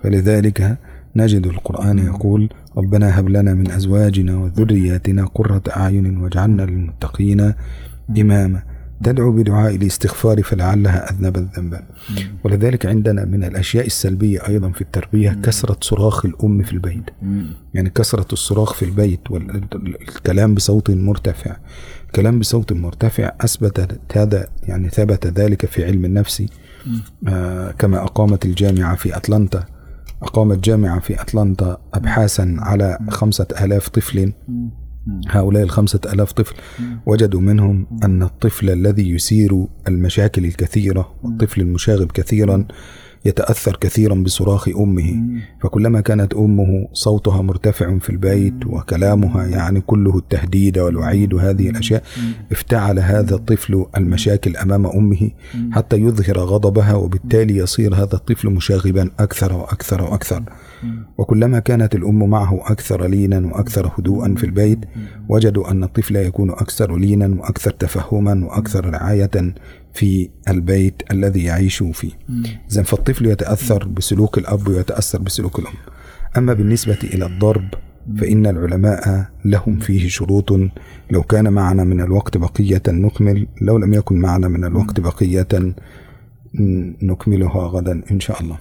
فلذلك 0.02 0.78
نجد 1.16 1.46
القرآن 1.46 1.98
يقول 1.98 2.48
ربنا 2.76 3.20
هب 3.20 3.28
لنا 3.28 3.54
من 3.54 3.70
أزواجنا 3.70 4.36
وذرياتنا 4.36 5.24
قرة 5.24 5.62
أعين 5.76 6.16
واجعلنا 6.16 6.62
للمتقين 6.62 7.54
إماما. 8.20 8.62
تدعو 9.04 9.32
بدعاء 9.32 9.76
الاستغفار 9.76 10.42
فلعلها 10.42 11.10
أذنبت 11.10 11.58
ذنبا 11.58 11.82
ولذلك 12.44 12.86
عندنا 12.86 13.24
من 13.24 13.44
الأشياء 13.44 13.86
السلبية 13.86 14.48
أيضا 14.48 14.70
في 14.70 14.80
التربية 14.80 15.38
كثرة 15.42 15.76
صراخ 15.80 16.26
الأم 16.26 16.62
في 16.62 16.72
البيت. 16.72 17.10
يعني 17.74 17.90
كثرة 17.90 18.26
الصراخ 18.32 18.74
في 18.74 18.84
البيت 18.84 19.30
والكلام 19.30 20.54
بصوت 20.54 20.90
مرتفع. 20.90 21.56
الكلام 22.06 22.38
بصوت 22.38 22.72
مرتفع 22.72 23.32
أثبت 23.40 23.98
هذا 24.14 24.48
يعني 24.62 24.88
ثبت 24.88 25.26
ذلك 25.26 25.66
في 25.66 25.84
علم 25.84 26.04
النفس. 26.04 26.46
آه 27.28 27.70
كما 27.70 28.02
أقامت 28.02 28.44
الجامعة 28.44 28.96
في 28.96 29.16
أتلانتا. 29.16 29.64
أقامت 30.22 30.64
جامعة 30.64 31.00
في 31.00 31.22
أتلانتا 31.22 31.78
أبحاثا 31.94 32.56
على 32.58 32.98
خمسة 33.08 33.46
آلاف 33.60 33.88
طفل. 33.88 34.32
هؤلاء 35.28 35.62
الخمسة 35.62 36.00
ألاف 36.12 36.32
طفل 36.32 36.54
وجدوا 37.06 37.40
منهم 37.40 37.86
أن 38.04 38.22
الطفل 38.22 38.70
الذي 38.70 39.10
يثير 39.10 39.66
المشاكل 39.88 40.44
الكثيرة 40.44 41.14
والطفل 41.22 41.60
المشاغب 41.60 42.12
كثيرا 42.12 42.66
يتأثر 43.24 43.76
كثيرا 43.76 44.14
بصراخ 44.14 44.68
أمه. 44.68 45.22
فكلما 45.60 46.00
كانت 46.00 46.34
أمه 46.34 46.88
صوتها 46.92 47.42
مرتفع 47.42 47.98
في 47.98 48.10
البيت 48.10 48.66
وكلامها 48.66 49.46
يعني 49.46 49.80
كله 49.80 50.18
التهديد 50.18 50.78
والوعيد 50.78 51.34
وهذه 51.34 51.70
الأشياء 51.70 52.02
افتعل 52.52 52.98
هذا 52.98 53.34
الطفل 53.34 53.86
المشاكل 53.96 54.56
أمام 54.56 54.86
أمه 54.86 55.30
حتى 55.72 55.96
يظهر 55.96 56.38
غضبها 56.38 56.94
وبالتالي 56.94 57.56
يصير 57.56 57.94
هذا 57.94 58.14
الطفل 58.14 58.50
مشاغبا 58.50 59.10
أكثر 59.18 59.52
وأكثر 59.52 60.02
وأكثر. 60.02 60.42
وكلما 61.18 61.58
كانت 61.58 61.94
الأم 61.94 62.30
معه 62.30 62.60
أكثر 62.66 63.06
لينا 63.06 63.46
وأكثر 63.46 63.90
هدوءا 63.98 64.34
في 64.34 64.44
البيت 64.44 64.78
وجدوا 65.28 65.70
أن 65.70 65.84
الطفل 65.84 66.16
يكون 66.16 66.50
أكثر 66.50 66.96
لينا 66.96 67.36
وأكثر 67.40 67.70
تفهما 67.70 68.46
وأكثر 68.46 68.90
رعاية 68.90 69.54
في 69.96 70.30
البيت 70.44 71.08
الذي 71.08 71.42
يعيش 71.48 71.82
فيه. 71.82 72.14
إذا 72.70 72.82
فالطفل 72.84 73.26
يتأثر 73.26 73.88
بسلوك 73.88 74.38
الأب 74.38 74.68
ويتأثر 74.68 75.18
بسلوك 75.24 75.58
الأم. 75.58 75.78
أما 76.36 76.52
بالنسبة 76.52 77.00
إلى 77.16 77.24
الضرب 77.26 77.68
فإن 78.06 78.46
العلماء 78.46 79.02
لهم 79.44 79.74
فيه 79.80 80.04
شروط. 80.08 80.52
لو 81.10 81.22
كان 81.22 81.46
معنا 81.52 81.84
من 81.84 82.00
الوقت 82.00 82.36
بقية 82.36 82.82
نكمل 82.88 83.46
لو 83.64 83.74
لم 83.78 83.92
يكن 83.94 84.16
معنا 84.20 84.48
من 84.48 84.62
الوقت 84.64 85.00
بقية 85.00 85.52
نكملها 87.02 87.62
غدا 87.74 87.94
إن 88.10 88.20
شاء 88.20 88.36
الله. 88.42 88.58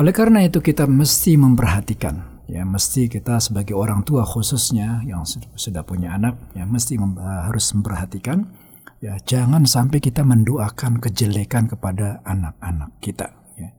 Oleh 0.00 0.14
karena 0.14 0.46
itu 0.46 0.62
kita 0.62 0.86
mesti 0.86 1.34
memperhatikan 1.34 2.46
ya. 2.46 2.62
Mesti 2.64 3.10
kita 3.10 3.42
sebagai 3.42 3.74
orang 3.74 4.00
tua 4.06 4.22
khususnya 4.22 5.02
yang 5.04 5.26
sudah 5.58 5.82
punya 5.84 6.14
anak 6.14 6.38
ya 6.54 6.64
mesti 6.64 6.94
mem 6.96 7.18
harus 7.18 7.74
memperhatikan 7.76 8.48
ya 9.00 9.16
jangan 9.24 9.64
sampai 9.64 9.98
kita 9.98 10.20
mendoakan 10.20 11.00
kejelekan 11.00 11.72
kepada 11.72 12.20
anak-anak 12.28 13.00
kita 13.00 13.32
ya 13.56 13.72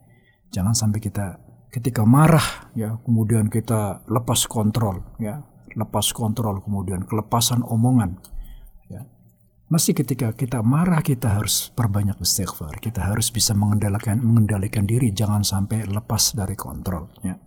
jangan 0.49 0.73
sampai 0.73 0.97
kita 0.97 1.37
ketika 1.69 2.01
marah 2.03 2.73
ya 2.73 2.97
kemudian 3.05 3.47
kita 3.47 4.01
lepas 4.09 4.49
kontrol 4.49 5.05
ya 5.21 5.45
lepas 5.77 6.09
kontrol 6.11 6.59
kemudian 6.65 7.05
kelepasan 7.05 7.61
omongan 7.63 8.17
ya 8.89 9.05
Masih 9.71 9.95
ketika 9.95 10.35
kita 10.35 10.59
marah 10.59 10.99
kita 10.99 11.31
harus 11.31 11.71
perbanyak 11.71 12.19
istighfar. 12.19 12.83
Kita 12.83 13.07
harus 13.07 13.31
bisa 13.31 13.55
mengendalikan 13.55 14.19
mengendalikan 14.19 14.83
diri 14.83 15.15
jangan 15.15 15.47
sampai 15.47 15.87
lepas 15.87 16.35
dari 16.35 16.59
kontrol. 16.59 17.07
Ya. 17.23 17.39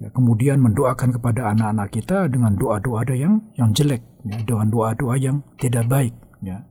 Ya, 0.00 0.08
kemudian 0.08 0.56
mendoakan 0.64 1.20
kepada 1.20 1.52
anak-anak 1.52 1.92
kita 1.92 2.32
dengan 2.32 2.56
doa-doa 2.56 3.04
yang 3.12 3.44
yang 3.60 3.76
jelek, 3.76 4.00
ya, 4.24 4.40
dengan 4.40 4.72
doa-doa 4.72 5.20
yang 5.20 5.44
tidak 5.60 5.84
baik. 5.84 6.16
Ya. 6.43 6.67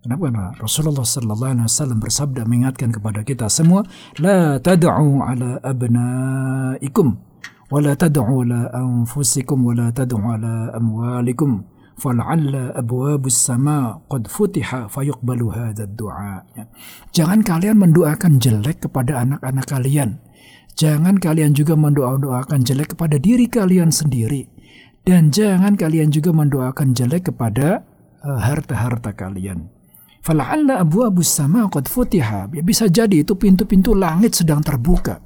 Kenapa? 0.00 0.32
Karena 0.32 0.56
Rasulullah 0.56 1.04
Sallallahu 1.04 1.52
Alaihi 1.60 1.68
Wasallam 1.68 1.98
bersabda 2.00 2.48
mengingatkan 2.48 2.88
kepada 2.88 3.20
kita 3.20 3.52
semua, 3.52 3.84
لا 4.16 4.56
تدعوا 4.56 5.16
على 5.20 5.60
أبنائكم 5.60 7.06
ولا 7.68 7.92
تدعوا 7.94 8.38
على 8.48 8.60
أنفسكم 8.72 9.58
ولا 9.60 9.92
تدعوا 9.92 10.40
على 10.40 10.72
أموالكم 10.80 11.50
فلعل 12.00 12.54
أبواب 12.80 13.22
السماء 13.28 14.08
قد 14.08 14.22
فتح 14.26 14.68
فيقبل 14.88 15.40
هذا 15.52 15.84
الدعاء 15.84 16.44
Jangan 17.12 17.44
kalian 17.44 17.76
mendoakan 17.76 18.40
jelek 18.40 18.88
kepada 18.88 19.20
anak-anak 19.20 19.68
kalian. 19.68 20.24
Jangan 20.80 21.20
kalian 21.20 21.52
juga 21.52 21.76
mendoakan 21.76 22.64
jelek 22.64 22.96
kepada 22.96 23.20
diri 23.20 23.52
kalian 23.52 23.92
sendiri. 23.92 24.48
Dan 25.04 25.28
jangan 25.28 25.76
kalian 25.76 26.08
juga 26.08 26.32
mendoakan 26.32 26.96
jelek 26.96 27.28
kepada 27.32 27.84
uh, 27.84 27.93
harta-harta 28.25 29.13
kalian. 29.13 29.69
Fala'alla 30.25 30.81
abwabus 30.81 31.29
sama 31.29 31.69
qad 31.69 31.85
futiha. 31.85 32.49
Ya, 32.49 32.63
bisa 32.65 32.89
jadi 32.89 33.21
itu 33.21 33.37
pintu-pintu 33.37 33.93
langit 33.93 34.33
sedang 34.33 34.65
terbuka. 34.65 35.21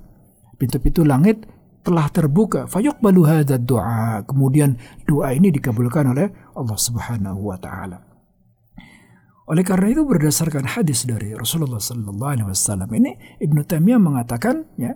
Pintu-pintu 0.59 1.07
langit 1.07 1.47
telah 1.79 2.11
terbuka 2.11 2.67
fayuqbalu 2.67 3.21
hadzal 3.23 3.63
doa 3.63 4.21
kemudian 4.27 4.75
doa 5.07 5.31
ini 5.31 5.49
dikabulkan 5.49 6.11
oleh 6.11 6.27
Allah 6.53 6.77
Subhanahu 6.77 7.39
wa 7.39 7.57
taala 7.57 8.03
oleh 9.49 9.63
karena 9.65 9.89
itu 9.89 10.05
berdasarkan 10.05 10.77
hadis 10.77 11.07
dari 11.09 11.33
Rasulullah 11.33 11.81
sallallahu 11.81 12.29
alaihi 12.29 12.47
wasallam 12.51 12.89
ini 12.93 13.41
Ibnu 13.41 13.65
Taimiyah 13.65 13.97
mengatakan 13.97 14.67
ya 14.75 14.93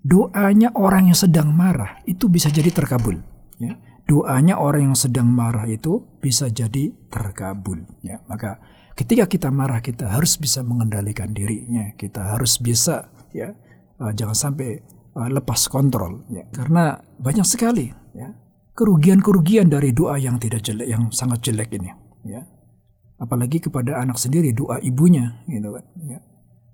doanya 0.00 0.72
orang 0.78 1.12
yang 1.12 1.18
sedang 1.18 1.52
marah 1.52 2.00
itu 2.08 2.30
bisa 2.30 2.48
jadi 2.48 2.70
terkabul 2.72 3.18
ya 3.60 3.76
doanya 4.06 4.56
orang 4.60 4.92
yang 4.92 4.98
sedang 4.98 5.28
marah 5.28 5.66
itu 5.68 6.04
bisa 6.20 6.48
jadi 6.48 6.92
terkabul 7.08 7.84
ya. 8.04 8.20
Maka 8.28 8.60
ketika 8.94 9.26
kita 9.26 9.48
marah 9.48 9.80
kita 9.80 10.12
harus 10.12 10.36
bisa 10.36 10.60
mengendalikan 10.60 11.32
dirinya. 11.32 11.92
Kita 11.96 12.36
harus 12.36 12.60
bisa 12.60 13.10
ya 13.32 13.54
uh, 14.00 14.12
jangan 14.12 14.36
sampai 14.36 14.80
uh, 15.16 15.28
lepas 15.30 15.66
kontrol 15.72 16.24
ya. 16.28 16.44
Karena 16.52 16.98
banyak 16.98 17.46
sekali 17.46 17.88
ya 18.16 18.30
kerugian-kerugian 18.74 19.68
dari 19.68 19.92
doa 19.92 20.16
yang 20.16 20.40
tidak 20.40 20.64
jelek 20.64 20.88
yang 20.88 21.12
sangat 21.12 21.44
jelek 21.44 21.68
ini 21.76 21.90
ya. 22.24 22.44
Apalagi 23.20 23.60
kepada 23.60 24.00
anak 24.00 24.16
sendiri 24.16 24.56
doa 24.56 24.80
ibunya 24.80 25.44
gitu 25.44 25.76
kan 25.76 25.84
ya. 26.08 26.18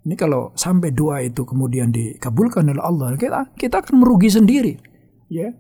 Ini 0.07 0.15
kalau 0.15 0.55
sampai 0.55 0.95
doa 0.95 1.19
itu 1.19 1.43
kemudian 1.43 1.91
dikabulkan 1.91 2.71
oleh 2.71 2.79
Allah 2.79 3.19
kita 3.19 3.51
kita 3.59 3.83
akan 3.83 4.07
merugi 4.07 4.31
sendiri 4.31 4.79
ya 5.27 5.51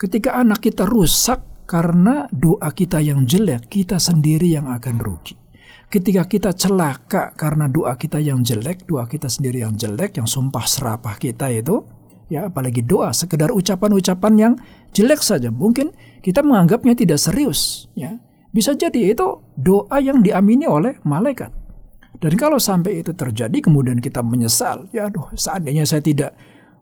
ketika 0.00 0.40
anak 0.40 0.64
kita 0.64 0.88
rusak 0.88 1.44
karena 1.68 2.24
doa 2.32 2.72
kita 2.72 3.04
yang 3.04 3.28
jelek 3.28 3.68
kita 3.68 4.00
sendiri 4.00 4.48
yang 4.48 4.72
akan 4.72 4.96
rugi 4.96 5.36
ketika 5.90 6.22
kita 6.24 6.50
celaka 6.54 7.34
karena 7.34 7.66
doa 7.66 7.98
kita 7.98 8.22
yang 8.22 8.46
jelek, 8.46 8.86
doa 8.86 9.10
kita 9.10 9.26
sendiri 9.26 9.66
yang 9.66 9.74
jelek, 9.74 10.22
yang 10.22 10.24
sumpah 10.30 10.62
serapah 10.62 11.18
kita 11.18 11.50
itu, 11.50 11.82
ya 12.30 12.46
apalagi 12.46 12.86
doa, 12.86 13.10
sekedar 13.10 13.50
ucapan-ucapan 13.50 14.32
yang 14.38 14.52
jelek 14.94 15.18
saja, 15.18 15.50
mungkin 15.50 15.90
kita 16.22 16.46
menganggapnya 16.46 16.94
tidak 16.94 17.18
serius, 17.18 17.90
ya. 17.98 18.16
Bisa 18.50 18.74
jadi 18.74 19.14
itu 19.14 19.42
doa 19.58 19.98
yang 20.02 20.22
diamini 20.22 20.66
oleh 20.66 20.98
malaikat. 21.06 21.54
Dan 22.18 22.34
kalau 22.34 22.58
sampai 22.58 23.02
itu 23.02 23.14
terjadi 23.14 23.54
kemudian 23.62 24.02
kita 24.02 24.22
menyesal, 24.22 24.90
ya 24.90 25.06
aduh 25.06 25.30
seandainya 25.38 25.86
saya 25.86 26.02
tidak 26.02 26.34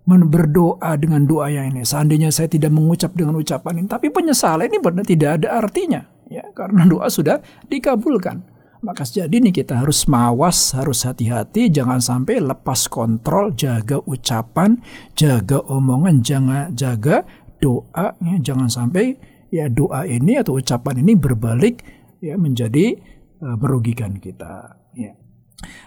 berdoa 0.09 0.97
dengan 0.97 1.29
doa 1.29 1.53
yang 1.53 1.77
ini, 1.77 1.85
seandainya 1.85 2.33
saya 2.33 2.49
tidak 2.49 2.73
mengucap 2.73 3.13
dengan 3.13 3.37
ucapan 3.37 3.85
ini, 3.85 3.89
tapi 3.93 4.09
penyesalan 4.09 4.65
ini 4.65 4.81
benar 4.81 5.05
tidak 5.05 5.31
ada 5.43 5.61
artinya, 5.61 6.01
ya 6.33 6.49
karena 6.57 6.89
doa 6.89 7.13
sudah 7.13 7.45
dikabulkan. 7.69 8.41
Maka 8.79 9.03
jadi 9.03 9.43
nih 9.43 9.51
kita 9.51 9.83
harus 9.83 10.07
mawas, 10.07 10.71
harus 10.71 11.03
hati-hati, 11.03 11.67
jangan 11.67 11.99
sampai 11.99 12.39
lepas 12.39 12.87
kontrol, 12.87 13.51
jaga 13.53 13.99
ucapan, 14.07 14.79
jaga 15.19 15.59
omongan, 15.67 16.23
jangan 16.23 16.71
jaga 16.73 17.27
doa, 17.59 18.15
ya, 18.23 18.37
jangan 18.39 18.71
sampai 18.71 19.19
ya 19.51 19.67
doa 19.67 20.07
ini 20.07 20.39
atau 20.39 20.63
ucapan 20.63 21.03
ini 21.03 21.19
berbalik 21.19 21.83
ya 22.23 22.39
menjadi 22.39 22.95
uh, 23.43 23.57
merugikan 23.59 24.15
kita. 24.23 24.79
Ya. 24.95 25.19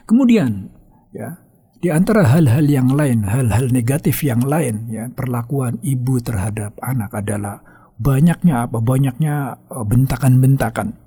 Kemudian 0.03 0.67
ya 1.15 1.39
di 1.82 1.89
antara 1.89 2.30
hal-hal 2.30 2.65
yang 2.70 2.94
lain, 2.94 3.26
hal-hal 3.26 3.74
negatif 3.74 4.22
yang 4.22 4.46
lain, 4.46 4.86
ya 4.88 5.10
perlakuan 5.10 5.82
ibu 5.82 6.22
terhadap 6.22 6.78
anak 6.78 7.10
adalah 7.17 7.58
banyaknya 7.98 8.70
apa? 8.70 8.78
Banyaknya 8.78 9.58
uh, 9.74 9.86
bentakan-bentakan 9.86 11.02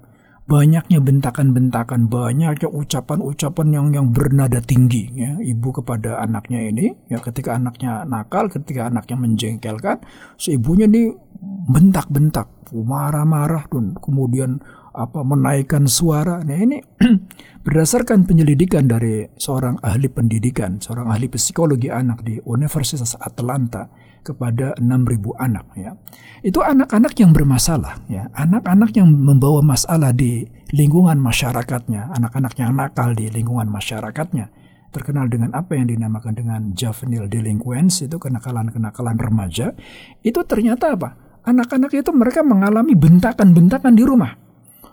banyaknya 0.44 1.00
bentakan-bentakan, 1.00 2.12
banyaknya 2.12 2.68
ucapan-ucapan 2.68 3.68
yang 3.72 3.86
yang 3.96 4.06
bernada 4.12 4.60
tinggi 4.60 5.08
ya 5.16 5.40
ibu 5.40 5.72
kepada 5.72 6.20
anaknya 6.20 6.68
ini 6.68 6.92
ya 7.08 7.16
ketika 7.20 7.56
anaknya 7.56 8.04
nakal, 8.04 8.52
ketika 8.52 8.92
anaknya 8.92 9.16
menjengkelkan, 9.16 10.04
si 10.36 10.60
ibunya 10.60 10.84
ini 10.84 11.16
bentak-bentak, 11.68 12.48
marah-marah 12.76 13.64
dan 13.72 13.96
kemudian 13.96 14.60
apa 14.94 15.26
menaikkan 15.26 15.90
suara. 15.90 16.40
Nah 16.46 16.54
ini 16.54 16.78
berdasarkan 17.66 18.24
penyelidikan 18.24 18.86
dari 18.86 19.26
seorang 19.34 19.82
ahli 19.82 20.06
pendidikan, 20.06 20.78
seorang 20.78 21.10
ahli 21.10 21.26
psikologi 21.28 21.90
anak 21.90 22.22
di 22.22 22.38
Universitas 22.46 23.18
Atlanta 23.18 23.90
kepada 24.24 24.72
6.000 24.80 25.36
anak 25.36 25.66
ya. 25.76 25.92
Itu 26.40 26.62
anak-anak 26.62 27.12
yang 27.18 27.34
bermasalah 27.34 28.06
ya, 28.08 28.30
anak-anak 28.32 28.94
yang 28.96 29.10
membawa 29.10 29.60
masalah 29.60 30.14
di 30.14 30.46
lingkungan 30.72 31.20
masyarakatnya, 31.20 32.14
anak-anak 32.14 32.54
yang 32.56 32.72
nakal 32.72 33.12
di 33.12 33.28
lingkungan 33.28 33.68
masyarakatnya 33.68 34.48
terkenal 34.94 35.26
dengan 35.26 35.50
apa 35.58 35.74
yang 35.74 35.90
dinamakan 35.90 36.38
dengan 36.38 36.60
juvenile 36.70 37.26
delinquents 37.26 38.06
itu 38.06 38.14
kenakalan-kenakalan 38.14 39.18
remaja 39.18 39.74
itu 40.22 40.38
ternyata 40.46 40.94
apa 40.94 41.18
anak-anak 41.42 41.90
itu 41.90 42.14
mereka 42.14 42.46
mengalami 42.46 42.94
bentakan-bentakan 42.94 43.98
di 43.98 44.06
rumah 44.06 44.43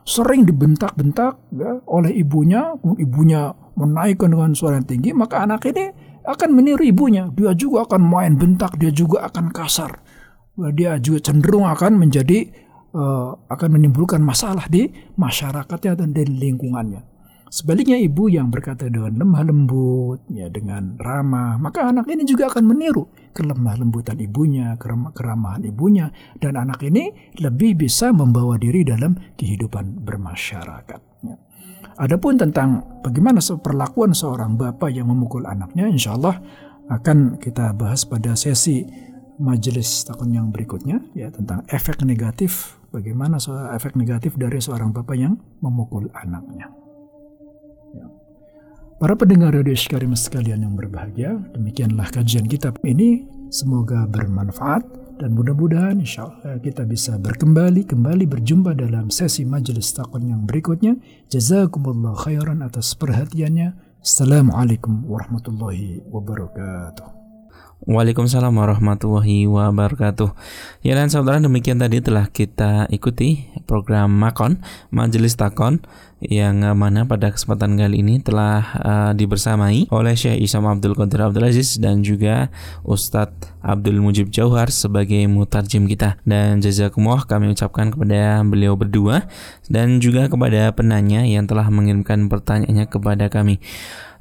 sering 0.01 0.45
dibentak-bentak 0.45 1.37
ya, 1.53 1.81
oleh 1.85 2.11
ibunya 2.13 2.73
ibunya 2.97 3.53
menaikkan 3.77 4.33
dengan 4.33 4.51
suara 4.57 4.81
yang 4.81 4.87
tinggi 4.89 5.13
maka 5.13 5.45
anak 5.45 5.65
ini 5.69 6.11
akan 6.25 6.49
meniru 6.53 6.85
ibunya. 6.85 7.29
Dia 7.33 7.53
juga 7.57 7.89
akan 7.89 8.01
main 8.05 8.33
bentak, 8.37 8.77
dia 8.77 8.93
juga 8.93 9.25
akan 9.29 9.49
kasar. 9.49 10.01
Dia 10.77 11.01
juga 11.01 11.31
cenderung 11.31 11.65
akan 11.65 11.97
menjadi 11.97 12.45
uh, 12.93 13.33
akan 13.49 13.69
menimbulkan 13.79 14.21
masalah 14.21 14.69
di 14.69 14.89
masyarakatnya 15.17 15.97
dan 15.97 16.13
di 16.13 16.23
lingkungannya. 16.27 17.01
Sebaliknya 17.51 17.99
ibu 17.99 18.31
yang 18.31 18.47
berkata 18.47 18.87
dengan 18.87 19.11
lemah 19.11 19.43
lembut, 19.43 20.23
ya 20.31 20.47
dengan 20.47 20.95
ramah, 20.95 21.59
maka 21.59 21.91
anak 21.91 22.07
ini 22.07 22.23
juga 22.23 22.47
akan 22.47 22.63
meniru 22.63 23.11
kelemah 23.35 23.75
lembutan 23.75 24.15
ibunya, 24.23 24.75
keramahan 25.11 25.63
ibunya, 25.67 26.11
dan 26.39 26.55
anak 26.55 26.79
ini 26.83 27.11
lebih 27.43 27.75
bisa 27.75 28.15
membawa 28.15 28.55
diri 28.55 28.87
dalam 28.87 29.19
kehidupan 29.35 29.99
bermasyarakat. 29.99 31.01
Ya. 31.27 31.35
Adapun 31.99 32.39
tentang 32.39 33.01
bagaimana 33.03 33.43
perlakuan 33.59 34.15
seorang 34.15 34.55
bapak 34.55 34.95
yang 34.95 35.11
memukul 35.11 35.43
anaknya, 35.43 35.91
insya 35.91 36.15
Allah 36.15 36.39
akan 36.87 37.35
kita 37.35 37.75
bahas 37.75 38.07
pada 38.07 38.35
sesi 38.35 38.83
majelis 39.43 40.07
takun 40.07 40.31
yang 40.31 40.55
berikutnya 40.55 41.01
ya 41.17 41.33
tentang 41.33 41.65
efek 41.71 42.05
negatif 42.05 42.77
bagaimana 42.93 43.41
efek 43.73 43.97
negatif 43.97 44.37
dari 44.37 44.61
seorang 44.61 44.93
bapak 44.93 45.19
yang 45.19 45.35
memukul 45.63 46.07
anaknya. 46.13 46.71
Para 49.01 49.17
pendengar 49.17 49.57
radio 49.57 49.73
Sykarim 49.73 50.13
sekalian 50.13 50.61
yang 50.61 50.77
berbahagia, 50.77 51.33
demikianlah 51.57 52.13
kajian 52.13 52.45
kita 52.45 52.69
ini. 52.85 53.25
Semoga 53.49 54.05
bermanfaat 54.05 54.85
dan 55.17 55.33
mudah-mudahan 55.33 55.97
insya 55.97 56.29
Allah 56.29 56.61
kita 56.61 56.85
bisa 56.85 57.17
berkembali 57.17 57.89
kembali 57.89 58.29
berjumpa 58.29 58.77
dalam 58.77 59.09
sesi 59.09 59.41
majelis 59.41 59.89
takon 59.97 60.29
yang 60.29 60.45
berikutnya. 60.45 61.01
Jazakumullah 61.33 62.13
khairan 62.13 62.61
atas 62.61 62.93
perhatiannya. 62.93 63.73
Assalamualaikum 64.05 65.01
warahmatullahi 65.09 66.05
wabarakatuh. 66.05 67.21
Waalaikumsalam 67.81 68.53
warahmatullahi 68.53 69.49
wabarakatuh. 69.49 70.29
Ya 70.85 70.93
dan 70.93 71.09
saudara 71.09 71.41
demikian 71.41 71.81
tadi 71.81 72.05
telah 72.05 72.29
kita 72.29 72.85
ikuti 72.93 73.49
program 73.65 74.13
Makon 74.13 74.61
Majelis 74.93 75.33
Takon 75.33 75.81
yang 76.21 76.61
mana 76.77 77.09
pada 77.09 77.33
kesempatan 77.33 77.73
kali 77.81 78.05
ini 78.05 78.21
telah 78.21 78.61
uh, 78.77 79.11
dibersamai 79.17 79.89
oleh 79.89 80.13
Syekh 80.13 80.37
Isam 80.37 80.69
Abdul 80.69 80.93
Qadir 80.93 81.25
Abdul 81.25 81.49
Aziz 81.49 81.81
dan 81.81 82.05
juga 82.05 82.53
Ustadz 82.85 83.57
Abdul 83.65 83.97
Mujib 84.05 84.29
Jauhar 84.29 84.69
sebagai 84.69 85.25
mutarjim 85.25 85.89
kita 85.89 86.21
dan 86.21 86.61
jazakumullah 86.61 87.25
kami 87.25 87.49
ucapkan 87.49 87.89
kepada 87.89 88.45
beliau 88.45 88.77
berdua 88.77 89.25
dan 89.65 89.97
juga 89.97 90.29
kepada 90.29 90.69
penanya 90.77 91.25
yang 91.25 91.49
telah 91.49 91.65
mengirimkan 91.73 92.29
pertanyaannya 92.29 92.85
kepada 92.85 93.25
kami. 93.33 93.57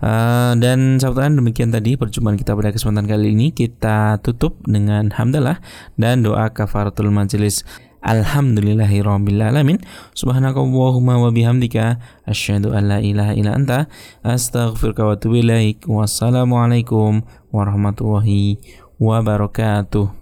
Uh, 0.01 0.57
dan 0.57 0.97
sahabat 0.97 1.29
demikian 1.29 1.69
tadi 1.69 2.01
perjumpaan 2.01 2.41
kita 2.41 2.57
pada 2.57 2.73
kesempatan 2.73 3.05
kali 3.05 3.37
ini 3.37 3.53
kita 3.53 4.17
tutup 4.25 4.57
dengan 4.65 5.13
hamdalah 5.13 5.61
dan 6.01 6.25
doa 6.25 6.49
kafaratul 6.49 7.13
majelis. 7.13 7.69
Alhamdulillahirrabbilalamin 8.01 9.81
Subhanakallahumma 10.17 11.21
wa 11.21 11.29
bihamdika 11.33 12.01
Asyhadu 12.27 12.73
an 12.73 12.89
la 12.89 12.99
ilaha 13.01 13.33
illa 13.37 13.57
anta 13.57 13.87
Astaghfirka 14.25 15.05
wa 15.05 15.17
atubu 15.17 15.41
Wassalamualaikum 15.89 17.25
warahmatullahi 17.53 18.61
wabarakatuh 19.01 20.20